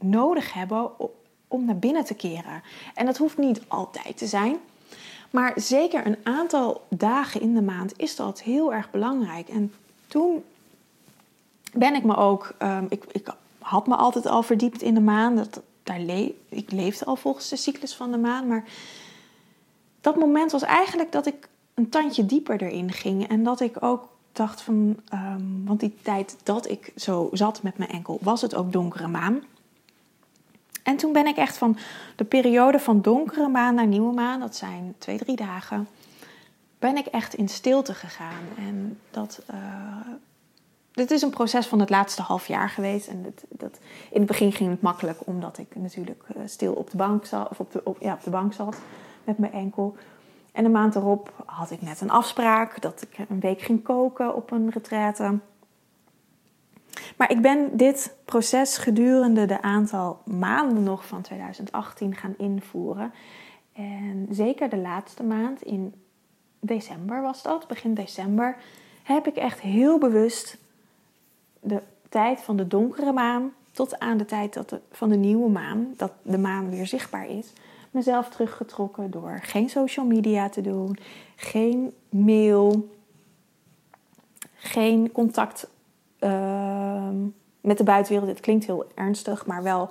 nodig 0.00 0.52
hebben 0.52 0.90
om 1.48 1.64
naar 1.64 1.78
binnen 1.78 2.04
te 2.04 2.14
keren. 2.14 2.62
En 2.94 3.06
dat 3.06 3.16
hoeft 3.16 3.38
niet 3.38 3.60
altijd 3.68 4.18
te 4.18 4.26
zijn. 4.26 4.56
Maar 5.30 5.52
zeker 5.56 6.06
een 6.06 6.18
aantal 6.22 6.86
dagen 6.88 7.40
in 7.40 7.54
de 7.54 7.62
maand 7.62 7.92
is 7.96 8.16
dat 8.16 8.42
heel 8.42 8.72
erg 8.72 8.90
belangrijk. 8.90 9.48
En 9.48 9.72
toen 10.06 10.44
ben 11.72 11.94
ik 11.94 12.04
me 12.04 12.16
ook. 12.16 12.54
Um, 12.62 12.86
ik, 12.88 13.04
ik 13.12 13.34
had 13.58 13.86
me 13.86 13.94
altijd 13.94 14.26
al 14.26 14.42
verdiept 14.42 14.82
in 14.82 14.94
de 14.94 15.00
maan. 15.00 15.36
Dat, 15.36 15.60
daar 15.82 16.00
le 16.00 16.34
ik 16.48 16.70
leefde 16.70 17.04
al 17.04 17.16
volgens 17.16 17.48
de 17.48 17.56
cyclus 17.56 17.94
van 17.94 18.10
de 18.10 18.18
maan. 18.18 18.46
Maar 18.46 18.64
dat 20.00 20.16
moment 20.16 20.52
was 20.52 20.62
eigenlijk 20.62 21.12
dat 21.12 21.26
ik 21.26 21.48
een 21.74 21.88
tandje 21.88 22.26
dieper 22.26 22.62
erin 22.62 22.92
ging. 22.92 23.28
En 23.28 23.42
dat 23.42 23.60
ik 23.60 23.82
ook 23.82 24.08
dacht 24.40 24.62
van. 24.62 24.96
Um, 25.14 25.62
want 25.66 25.80
die 25.80 25.96
tijd 26.02 26.36
dat 26.42 26.68
ik 26.68 26.92
zo 26.96 27.28
zat 27.32 27.62
met 27.62 27.78
mijn 27.78 27.90
enkel, 27.90 28.18
was 28.22 28.40
het 28.42 28.54
ook 28.54 28.72
donkere 28.72 29.08
maan. 29.08 29.42
En 30.82 30.96
toen 30.96 31.12
ben 31.12 31.26
ik 31.26 31.36
echt 31.36 31.58
van 31.58 31.76
de 32.16 32.24
periode 32.24 32.78
van 32.78 33.00
donkere 33.00 33.48
maan 33.48 33.74
naar 33.74 33.86
nieuwe 33.86 34.14
maan, 34.14 34.40
dat 34.40 34.56
zijn 34.56 34.94
twee, 34.98 35.18
drie 35.18 35.36
dagen, 35.36 35.88
ben 36.78 36.96
ik 36.96 37.06
echt 37.06 37.34
in 37.34 37.48
stilte 37.48 37.94
gegaan. 37.94 38.44
En 38.56 38.98
dat, 39.10 39.42
uh, 39.50 39.56
dit 40.92 41.10
is 41.10 41.22
een 41.22 41.30
proces 41.30 41.66
van 41.66 41.80
het 41.80 41.90
laatste 41.90 42.22
half 42.22 42.46
jaar 42.46 42.68
geweest. 42.68 43.08
En 43.08 43.22
dat, 43.22 43.44
dat, 43.48 43.78
in 44.10 44.18
het 44.18 44.26
begin 44.26 44.52
ging 44.52 44.70
het 44.70 44.82
makkelijk, 44.82 45.18
omdat 45.24 45.58
ik 45.58 45.74
natuurlijk 45.74 46.24
uh, 46.36 46.42
stil 46.46 46.72
op 46.72 46.90
de 46.90 46.96
bank 46.96 47.24
zat, 47.24 47.48
of 47.48 47.60
op 47.60 47.72
de, 47.72 47.82
ja, 48.00 48.12
op 48.12 48.22
de 48.22 48.30
bank 48.30 48.52
zat 48.52 48.76
met 49.24 49.38
mijn 49.38 49.52
enkel. 49.52 49.96
En 50.52 50.64
een 50.64 50.70
maand 50.70 50.94
erop 50.94 51.42
had 51.46 51.70
ik 51.70 51.82
net 51.82 52.00
een 52.00 52.10
afspraak 52.10 52.80
dat 52.80 53.02
ik 53.02 53.28
een 53.28 53.40
week 53.40 53.60
ging 53.60 53.82
koken 53.82 54.34
op 54.34 54.50
een 54.50 54.70
retraite. 54.70 55.38
Maar 57.16 57.30
ik 57.30 57.42
ben 57.42 57.76
dit 57.76 58.16
proces 58.24 58.78
gedurende 58.78 59.46
de 59.46 59.62
aantal 59.62 60.22
maanden 60.24 60.82
nog 60.82 61.06
van 61.06 61.22
2018 61.22 62.14
gaan 62.14 62.34
invoeren. 62.38 63.12
En 63.72 64.26
zeker 64.30 64.68
de 64.68 64.78
laatste 64.78 65.22
maand, 65.22 65.62
in 65.62 65.94
december 66.60 67.22
was 67.22 67.42
dat, 67.42 67.66
begin 67.66 67.94
december, 67.94 68.56
heb 69.02 69.26
ik 69.26 69.36
echt 69.36 69.60
heel 69.60 69.98
bewust 69.98 70.58
de 71.60 71.82
tijd 72.08 72.40
van 72.40 72.56
de 72.56 72.66
donkere 72.66 73.12
maan 73.12 73.52
tot 73.72 73.98
aan 73.98 74.16
de 74.16 74.24
tijd 74.24 74.54
dat 74.54 74.78
van 74.90 75.08
de 75.08 75.16
nieuwe 75.16 75.50
maan, 75.50 75.94
dat 75.96 76.12
de 76.22 76.38
maan 76.38 76.70
weer 76.70 76.86
zichtbaar 76.86 77.28
is, 77.28 77.52
mezelf 77.90 78.28
teruggetrokken 78.28 79.10
door 79.10 79.38
geen 79.42 79.68
social 79.68 80.06
media 80.06 80.48
te 80.48 80.60
doen, 80.60 80.98
geen 81.36 81.94
mail, 82.10 82.88
geen 84.54 85.12
contact 85.12 85.68
Ehm, 86.20 87.16
met 87.60 87.78
de 87.78 87.84
buitenwereld. 87.84 88.30
Het 88.30 88.40
klinkt 88.40 88.66
heel 88.66 88.86
ernstig, 88.94 89.46
maar 89.46 89.62
wel 89.62 89.90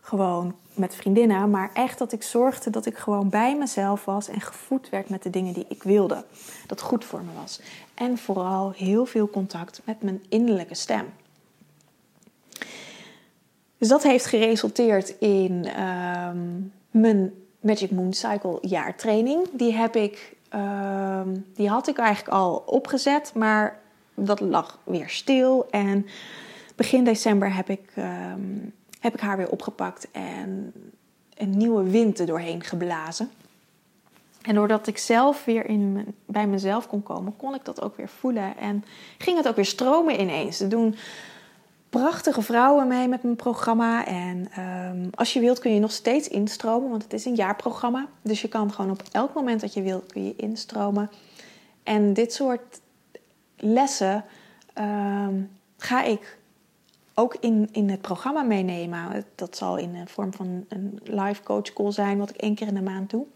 gewoon 0.00 0.54
met 0.74 0.94
vriendinnen. 0.94 1.50
Maar 1.50 1.70
echt 1.72 1.98
dat 1.98 2.12
ik 2.12 2.22
zorgde 2.22 2.70
dat 2.70 2.86
ik 2.86 2.96
gewoon 2.96 3.28
bij 3.28 3.56
mezelf 3.56 4.04
was 4.04 4.28
en 4.28 4.40
gevoed 4.40 4.88
werd 4.88 5.08
met 5.08 5.22
de 5.22 5.30
dingen 5.30 5.52
die 5.52 5.66
ik 5.68 5.82
wilde. 5.82 6.24
Dat 6.66 6.80
goed 6.80 7.04
voor 7.04 7.22
me 7.22 7.40
was. 7.40 7.60
En 7.94 8.18
vooral 8.18 8.70
heel 8.70 9.06
veel 9.06 9.30
contact 9.30 9.80
met 9.84 10.02
mijn 10.02 10.24
innerlijke 10.28 10.74
stem. 10.74 11.06
Dus 13.78 13.88
dat 13.88 14.02
heeft 14.02 14.26
geresulteerd 14.26 15.18
in 15.18 15.64
ehm, 15.64 16.38
mijn 17.00 17.32
Magic 17.60 17.90
Moon 17.90 18.12
Cycle 18.12 18.58
jaartraining. 18.60 19.46
Die 19.52 19.72
heb 19.72 19.96
ik, 19.96 20.36
ehm, 20.48 21.28
die 21.54 21.68
had 21.68 21.88
ik 21.88 21.98
eigenlijk 21.98 22.34
al 22.36 22.62
opgezet, 22.66 23.32
maar 23.34 23.80
dat 24.14 24.40
lag 24.40 24.78
weer 24.84 25.08
stil. 25.08 25.66
En 25.70 26.06
begin 26.76 27.04
december 27.04 27.54
heb 27.54 27.68
ik, 27.68 27.90
ehm, 27.94 28.40
heb 29.00 29.14
ik 29.14 29.20
haar 29.20 29.36
weer 29.36 29.50
opgepakt 29.50 30.08
en 30.10 30.72
een 31.34 31.56
nieuwe 31.56 31.90
wind 31.90 32.18
er 32.18 32.26
doorheen 32.26 32.62
geblazen. 32.62 33.30
En 34.42 34.54
doordat 34.54 34.86
ik 34.86 34.98
zelf 34.98 35.44
weer 35.44 35.66
in 35.66 36.14
bij 36.26 36.46
mezelf 36.46 36.88
kon 36.88 37.02
komen, 37.02 37.36
kon 37.36 37.54
ik 37.54 37.64
dat 37.64 37.82
ook 37.82 37.96
weer 37.96 38.08
voelen. 38.08 38.56
En 38.56 38.84
ging 39.18 39.36
het 39.36 39.48
ook 39.48 39.56
weer 39.56 39.64
stromen 39.64 40.20
ineens. 40.20 40.58
Doen 40.58 40.94
prachtige 41.90 42.42
vrouwen 42.42 42.88
mee 42.88 43.08
met 43.08 43.22
mijn 43.22 43.36
programma. 43.36 44.06
En 44.06 44.48
ehm, 44.52 45.08
als 45.14 45.32
je 45.32 45.40
wilt 45.40 45.58
kun 45.58 45.74
je 45.74 45.80
nog 45.80 45.92
steeds 45.92 46.28
instromen, 46.28 46.90
want 46.90 47.02
het 47.02 47.12
is 47.12 47.24
een 47.24 47.34
jaarprogramma. 47.34 48.06
Dus 48.22 48.40
je 48.42 48.48
kan 48.48 48.72
gewoon 48.72 48.90
op 48.90 49.02
elk 49.12 49.34
moment 49.34 49.60
dat 49.60 49.74
je 49.74 49.82
wilt, 49.82 50.12
kun 50.12 50.24
je 50.24 50.36
instromen. 50.36 51.10
En 51.82 52.12
dit 52.12 52.32
soort 52.32 52.80
lessen 53.56 54.24
ehm, 54.72 55.34
ga 55.76 56.02
ik 56.02 56.38
ook 57.14 57.36
in, 57.40 57.68
in 57.72 57.90
het 57.90 58.00
programma 58.00 58.42
meenemen. 58.42 59.24
Dat 59.34 59.56
zal 59.56 59.76
in 59.76 59.92
de 59.92 60.06
vorm 60.06 60.32
van 60.32 60.64
een 60.68 61.00
live 61.04 61.42
coach 61.42 61.72
call 61.72 61.92
zijn, 61.92 62.18
wat 62.18 62.30
ik 62.30 62.36
één 62.36 62.54
keer 62.54 62.66
in 62.66 62.74
de 62.74 62.82
maand 62.82 63.10
doe. 63.10 63.26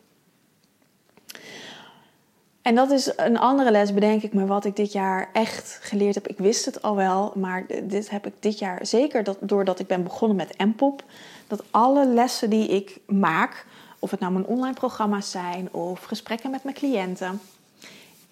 En 2.63 2.75
dat 2.75 2.91
is 2.91 3.13
een 3.17 3.39
andere 3.39 3.71
les, 3.71 3.95
bedenk 3.95 4.23
ik 4.23 4.33
me, 4.33 4.47
wat 4.47 4.65
ik 4.65 4.77
dit 4.77 4.93
jaar 4.93 5.29
echt 5.33 5.79
geleerd 5.83 6.15
heb. 6.15 6.29
Ik 6.29 6.39
wist 6.39 6.65
het 6.65 6.83
al 6.83 6.97
wel, 6.97 7.33
maar 7.35 7.67
dit 7.83 8.11
heb 8.11 8.27
ik 8.27 8.33
dit 8.41 8.59
jaar 8.59 8.87
zeker 8.87 9.25
dat, 9.25 9.37
doordat 9.41 9.79
ik 9.79 9.87
ben 9.87 10.03
begonnen 10.03 10.37
met 10.37 10.59
MPOP. 10.59 11.03
Dat 11.47 11.63
alle 11.71 12.07
lessen 12.07 12.51
die 12.51 12.69
ik 12.69 12.99
maak, 13.07 13.67
of 13.99 14.11
het 14.11 14.21
nou 14.21 14.33
mijn 14.33 14.47
online 14.47 14.75
programma's 14.75 15.31
zijn 15.31 15.73
of 15.73 16.05
gesprekken 16.05 16.51
met 16.51 16.65
mijn 16.65 16.77
cliënten, 16.77 17.41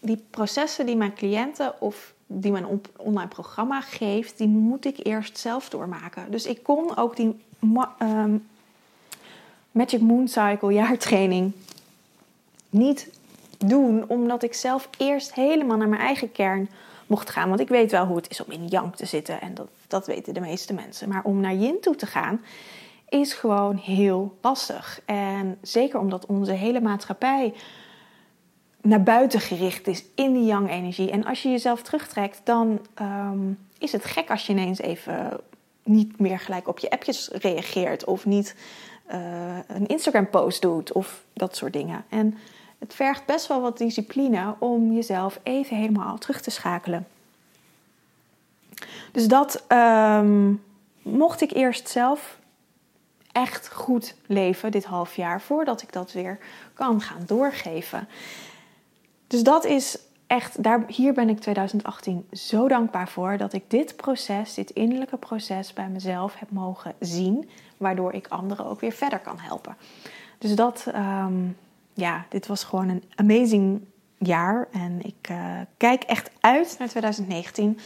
die 0.00 0.24
processen 0.30 0.86
die 0.86 0.96
mijn 0.96 1.14
cliënten 1.14 1.80
of 1.80 2.12
die 2.26 2.52
mijn 2.52 2.66
online 2.96 3.28
programma 3.28 3.80
geeft, 3.80 4.38
die 4.38 4.48
moet 4.48 4.84
ik 4.84 5.06
eerst 5.06 5.38
zelf 5.38 5.68
doormaken. 5.68 6.30
Dus 6.30 6.46
ik 6.46 6.62
kon 6.62 6.96
ook 6.96 7.16
die 7.16 7.40
ehm, 7.98 8.36
Magic 9.70 10.00
Moon 10.00 10.28
Cycle 10.28 10.72
jaartraining 10.72 11.52
niet 12.70 13.08
doen, 13.58 14.04
omdat 14.08 14.42
ik 14.42 14.54
zelf 14.54 14.88
eerst 14.98 15.34
helemaal 15.34 15.76
naar 15.76 15.88
mijn 15.88 16.02
eigen 16.02 16.32
kern 16.32 16.68
mocht 17.06 17.30
gaan. 17.30 17.48
Want 17.48 17.60
ik 17.60 17.68
weet 17.68 17.90
wel 17.90 18.06
hoe 18.06 18.16
het 18.16 18.30
is 18.30 18.44
om 18.44 18.52
in 18.52 18.66
yang 18.66 18.96
te 18.96 19.06
zitten 19.06 19.40
en 19.40 19.54
dat, 19.54 19.68
dat 19.86 20.06
weten 20.06 20.34
de 20.34 20.40
meeste 20.40 20.74
mensen. 20.74 21.08
Maar 21.08 21.24
om 21.24 21.40
naar 21.40 21.54
yin 21.54 21.80
toe 21.80 21.96
te 21.96 22.06
gaan 22.06 22.40
is 23.08 23.32
gewoon 23.32 23.76
heel 23.76 24.36
lastig. 24.40 25.00
En 25.04 25.58
zeker 25.62 25.98
omdat 25.98 26.26
onze 26.26 26.52
hele 26.52 26.80
maatschappij 26.80 27.54
naar 28.82 29.02
buiten 29.02 29.40
gericht 29.40 29.86
is 29.86 30.04
in 30.14 30.32
die 30.32 30.44
yang-energie. 30.44 31.10
En 31.10 31.24
als 31.24 31.42
je 31.42 31.48
jezelf 31.48 31.82
terugtrekt, 31.82 32.40
dan 32.44 32.86
ehm, 32.94 33.52
is 33.78 33.92
het 33.92 34.04
gek 34.04 34.30
als 34.30 34.46
je 34.46 34.52
ineens 34.52 34.78
even 34.78 35.40
niet 35.84 36.18
meer 36.18 36.38
gelijk 36.38 36.68
op 36.68 36.78
je 36.78 36.90
appjes 36.90 37.28
reageert 37.32 38.04
of 38.04 38.26
niet 38.26 38.54
uh, 39.12 39.56
een 39.66 39.86
Instagram-post 39.86 40.62
doet 40.62 40.92
of 40.92 41.24
dat 41.32 41.56
soort 41.56 41.72
dingen. 41.72 42.04
En 42.08 42.38
het 42.78 42.94
vergt 42.94 43.26
best 43.26 43.46
wel 43.46 43.60
wat 43.60 43.78
discipline 43.78 44.54
om 44.58 44.92
jezelf 44.92 45.40
even 45.42 45.76
helemaal 45.76 46.18
terug 46.18 46.40
te 46.40 46.50
schakelen. 46.50 47.06
Dus 49.12 49.28
dat 49.28 49.64
um, 49.68 50.62
mocht 51.02 51.40
ik 51.40 51.52
eerst 51.52 51.88
zelf 51.88 52.38
echt 53.32 53.72
goed 53.72 54.14
leven 54.26 54.70
dit 54.70 54.84
half 54.84 55.16
jaar 55.16 55.40
voordat 55.40 55.82
ik 55.82 55.92
dat 55.92 56.12
weer 56.12 56.38
kan 56.74 57.00
gaan 57.00 57.22
doorgeven. 57.26 58.08
Dus 59.26 59.42
dat 59.42 59.64
is 59.64 59.98
echt, 60.26 60.62
daar, 60.62 60.84
hier 60.86 61.12
ben 61.12 61.28
ik 61.28 61.40
2018 61.40 62.26
zo 62.32 62.68
dankbaar 62.68 63.08
voor 63.08 63.36
dat 63.36 63.52
ik 63.52 63.70
dit 63.70 63.96
proces, 63.96 64.54
dit 64.54 64.70
innerlijke 64.70 65.16
proces 65.16 65.72
bij 65.72 65.88
mezelf 65.88 66.38
heb 66.38 66.50
mogen 66.50 66.94
zien, 67.00 67.50
waardoor 67.76 68.12
ik 68.12 68.28
anderen 68.28 68.66
ook 68.66 68.80
weer 68.80 68.92
verder 68.92 69.18
kan 69.18 69.38
helpen. 69.38 69.76
Dus 70.38 70.54
dat, 70.54 70.86
ehm, 70.92 71.42
ja, 71.98 72.26
dit 72.28 72.46
was 72.46 72.64
gewoon 72.64 72.88
een 72.88 73.02
amazing 73.14 73.80
jaar 74.18 74.68
en 74.72 75.00
ik 75.02 75.28
uh, 75.30 75.60
kijk 75.76 76.02
echt 76.02 76.30
uit 76.40 76.76
naar 76.78 76.88
2019, 76.88 77.78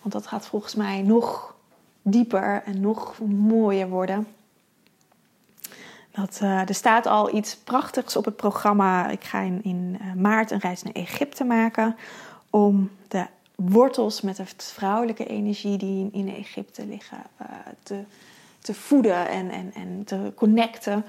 want 0.00 0.12
dat 0.12 0.26
gaat 0.26 0.46
volgens 0.46 0.74
mij 0.74 1.02
nog 1.02 1.54
dieper 2.02 2.62
en 2.64 2.80
nog 2.80 3.18
mooier 3.26 3.88
worden. 3.88 4.26
Dat, 6.10 6.40
uh, 6.42 6.68
er 6.68 6.74
staat 6.74 7.06
al 7.06 7.34
iets 7.34 7.56
prachtigs 7.56 8.16
op 8.16 8.24
het 8.24 8.36
programma. 8.36 9.08
Ik 9.08 9.24
ga 9.24 9.40
in, 9.40 9.60
in 9.62 9.98
uh, 10.00 10.12
maart 10.12 10.50
een 10.50 10.58
reis 10.58 10.82
naar 10.82 10.92
Egypte 10.92 11.44
maken. 11.44 11.96
Om 12.50 12.90
de 13.08 13.26
wortels 13.54 14.20
met 14.20 14.36
de 14.36 14.44
vrouwelijke 14.56 15.26
energie 15.26 15.78
die 15.78 16.08
in, 16.12 16.34
Egypte 16.34 16.86
liggen 16.86 17.22
te, 17.82 18.02
te 18.58 18.74
voeden 18.74 19.28
en, 19.28 19.50
en, 19.50 19.72
en 19.74 20.04
te 20.04 20.32
connecten. 20.34 21.04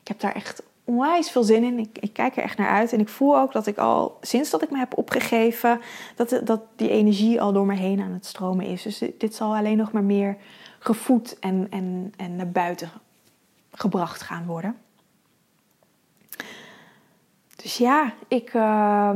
Ik 0.00 0.08
heb 0.08 0.20
daar 0.20 0.34
echt 0.34 0.62
onwijs 0.86 1.30
veel 1.30 1.42
zin 1.42 1.64
in. 1.64 1.78
Ik, 1.78 1.98
ik, 2.00 2.12
kijk 2.12 2.36
er 2.36 2.42
echt 2.42 2.58
naar 2.58 2.68
uit. 2.68 2.92
En 2.92 3.00
ik 3.00 3.08
voel 3.08 3.38
ook 3.38 3.52
dat 3.52 3.66
ik 3.66 3.78
al, 3.78 4.18
sinds 4.20 4.50
dat 4.50 4.62
ik 4.62 4.70
me 4.70 4.78
heb 4.78 4.98
opgegeven, 4.98 5.80
dat, 6.16 6.40
dat 6.44 6.60
die 6.76 6.90
energie 6.90 7.40
al 7.40 7.52
door 7.52 7.66
me 7.66 7.74
heen 7.74 8.00
aan 8.00 8.12
het 8.12 8.26
stromen 8.26 8.66
is. 8.66 8.82
Dus 8.82 9.02
dit 9.18 9.34
zal 9.34 9.56
alleen 9.56 9.76
nog 9.76 9.92
maar 9.92 10.04
meer 10.04 10.36
gevoed 10.78 11.38
en, 11.38 11.66
en, 11.70 12.12
en 12.16 12.36
naar 12.36 12.50
buiten 12.50 12.90
gebracht 13.70 14.22
gaan 14.22 14.46
worden. 14.46 14.76
Dus 17.56 17.78
ja, 17.78 18.14
ik, 18.28 18.54
uh, 18.54 19.10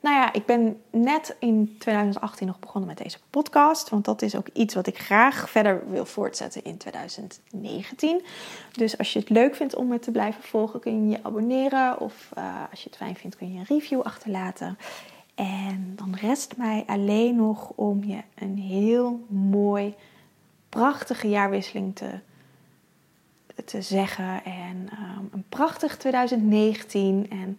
nou 0.00 0.16
ja, 0.16 0.32
ik 0.32 0.46
ben 0.46 0.82
net 0.90 1.36
in 1.38 1.76
2018 1.78 2.46
nog 2.46 2.58
begonnen 2.58 2.88
met 2.88 2.98
deze 2.98 3.18
podcast. 3.30 3.88
Want 3.88 4.04
dat 4.04 4.22
is 4.22 4.36
ook 4.36 4.48
iets 4.52 4.74
wat 4.74 4.86
ik 4.86 4.98
graag 4.98 5.50
verder 5.50 5.90
wil 5.90 6.06
voortzetten 6.06 6.64
in 6.64 6.76
2019. 6.76 8.22
Dus 8.72 8.98
als 8.98 9.12
je 9.12 9.18
het 9.18 9.28
leuk 9.28 9.54
vindt 9.54 9.74
om 9.74 9.88
me 9.88 9.98
te 9.98 10.10
blijven 10.10 10.42
volgen, 10.42 10.80
kun 10.80 11.04
je 11.04 11.10
je 11.10 11.24
abonneren. 11.24 12.00
Of 12.00 12.30
uh, 12.38 12.44
als 12.70 12.82
je 12.82 12.88
het 12.88 12.98
fijn 12.98 13.16
vindt, 13.16 13.36
kun 13.36 13.52
je 13.52 13.58
een 13.58 13.64
review 13.64 14.00
achterlaten. 14.00 14.78
En 15.34 15.92
dan 15.96 16.14
rest 16.20 16.56
mij 16.56 16.84
alleen 16.86 17.36
nog 17.36 17.72
om 17.74 18.04
je 18.04 18.20
een 18.34 18.58
heel 18.58 19.26
mooi, 19.28 19.94
prachtige 20.68 21.28
jaarwisseling 21.28 21.96
te 21.96 22.20
te 23.64 23.82
zeggen. 23.82 24.44
En 24.44 24.76
um, 24.76 25.28
een 25.32 25.44
prachtig 25.48 25.96
2019. 25.96 27.26
En 27.30 27.56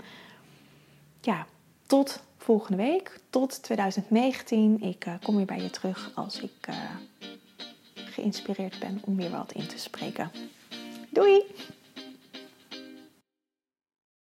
ja, 1.22 1.46
tot 1.86 2.24
volgende 2.42 2.84
week, 2.84 3.20
tot 3.30 3.64
2019. 3.64 4.82
Ik 4.82 5.06
uh, 5.06 5.14
kom 5.24 5.36
weer 5.36 5.46
bij 5.46 5.62
je 5.62 5.70
terug 5.70 6.12
als 6.16 6.40
ik 6.40 6.68
uh, 6.70 6.76
geïnspireerd 7.94 8.80
ben 8.80 9.02
om 9.06 9.16
weer 9.16 9.30
wat 9.30 9.52
in 9.52 9.68
te 9.68 9.78
spreken. 9.78 10.32
Doei! 11.10 11.44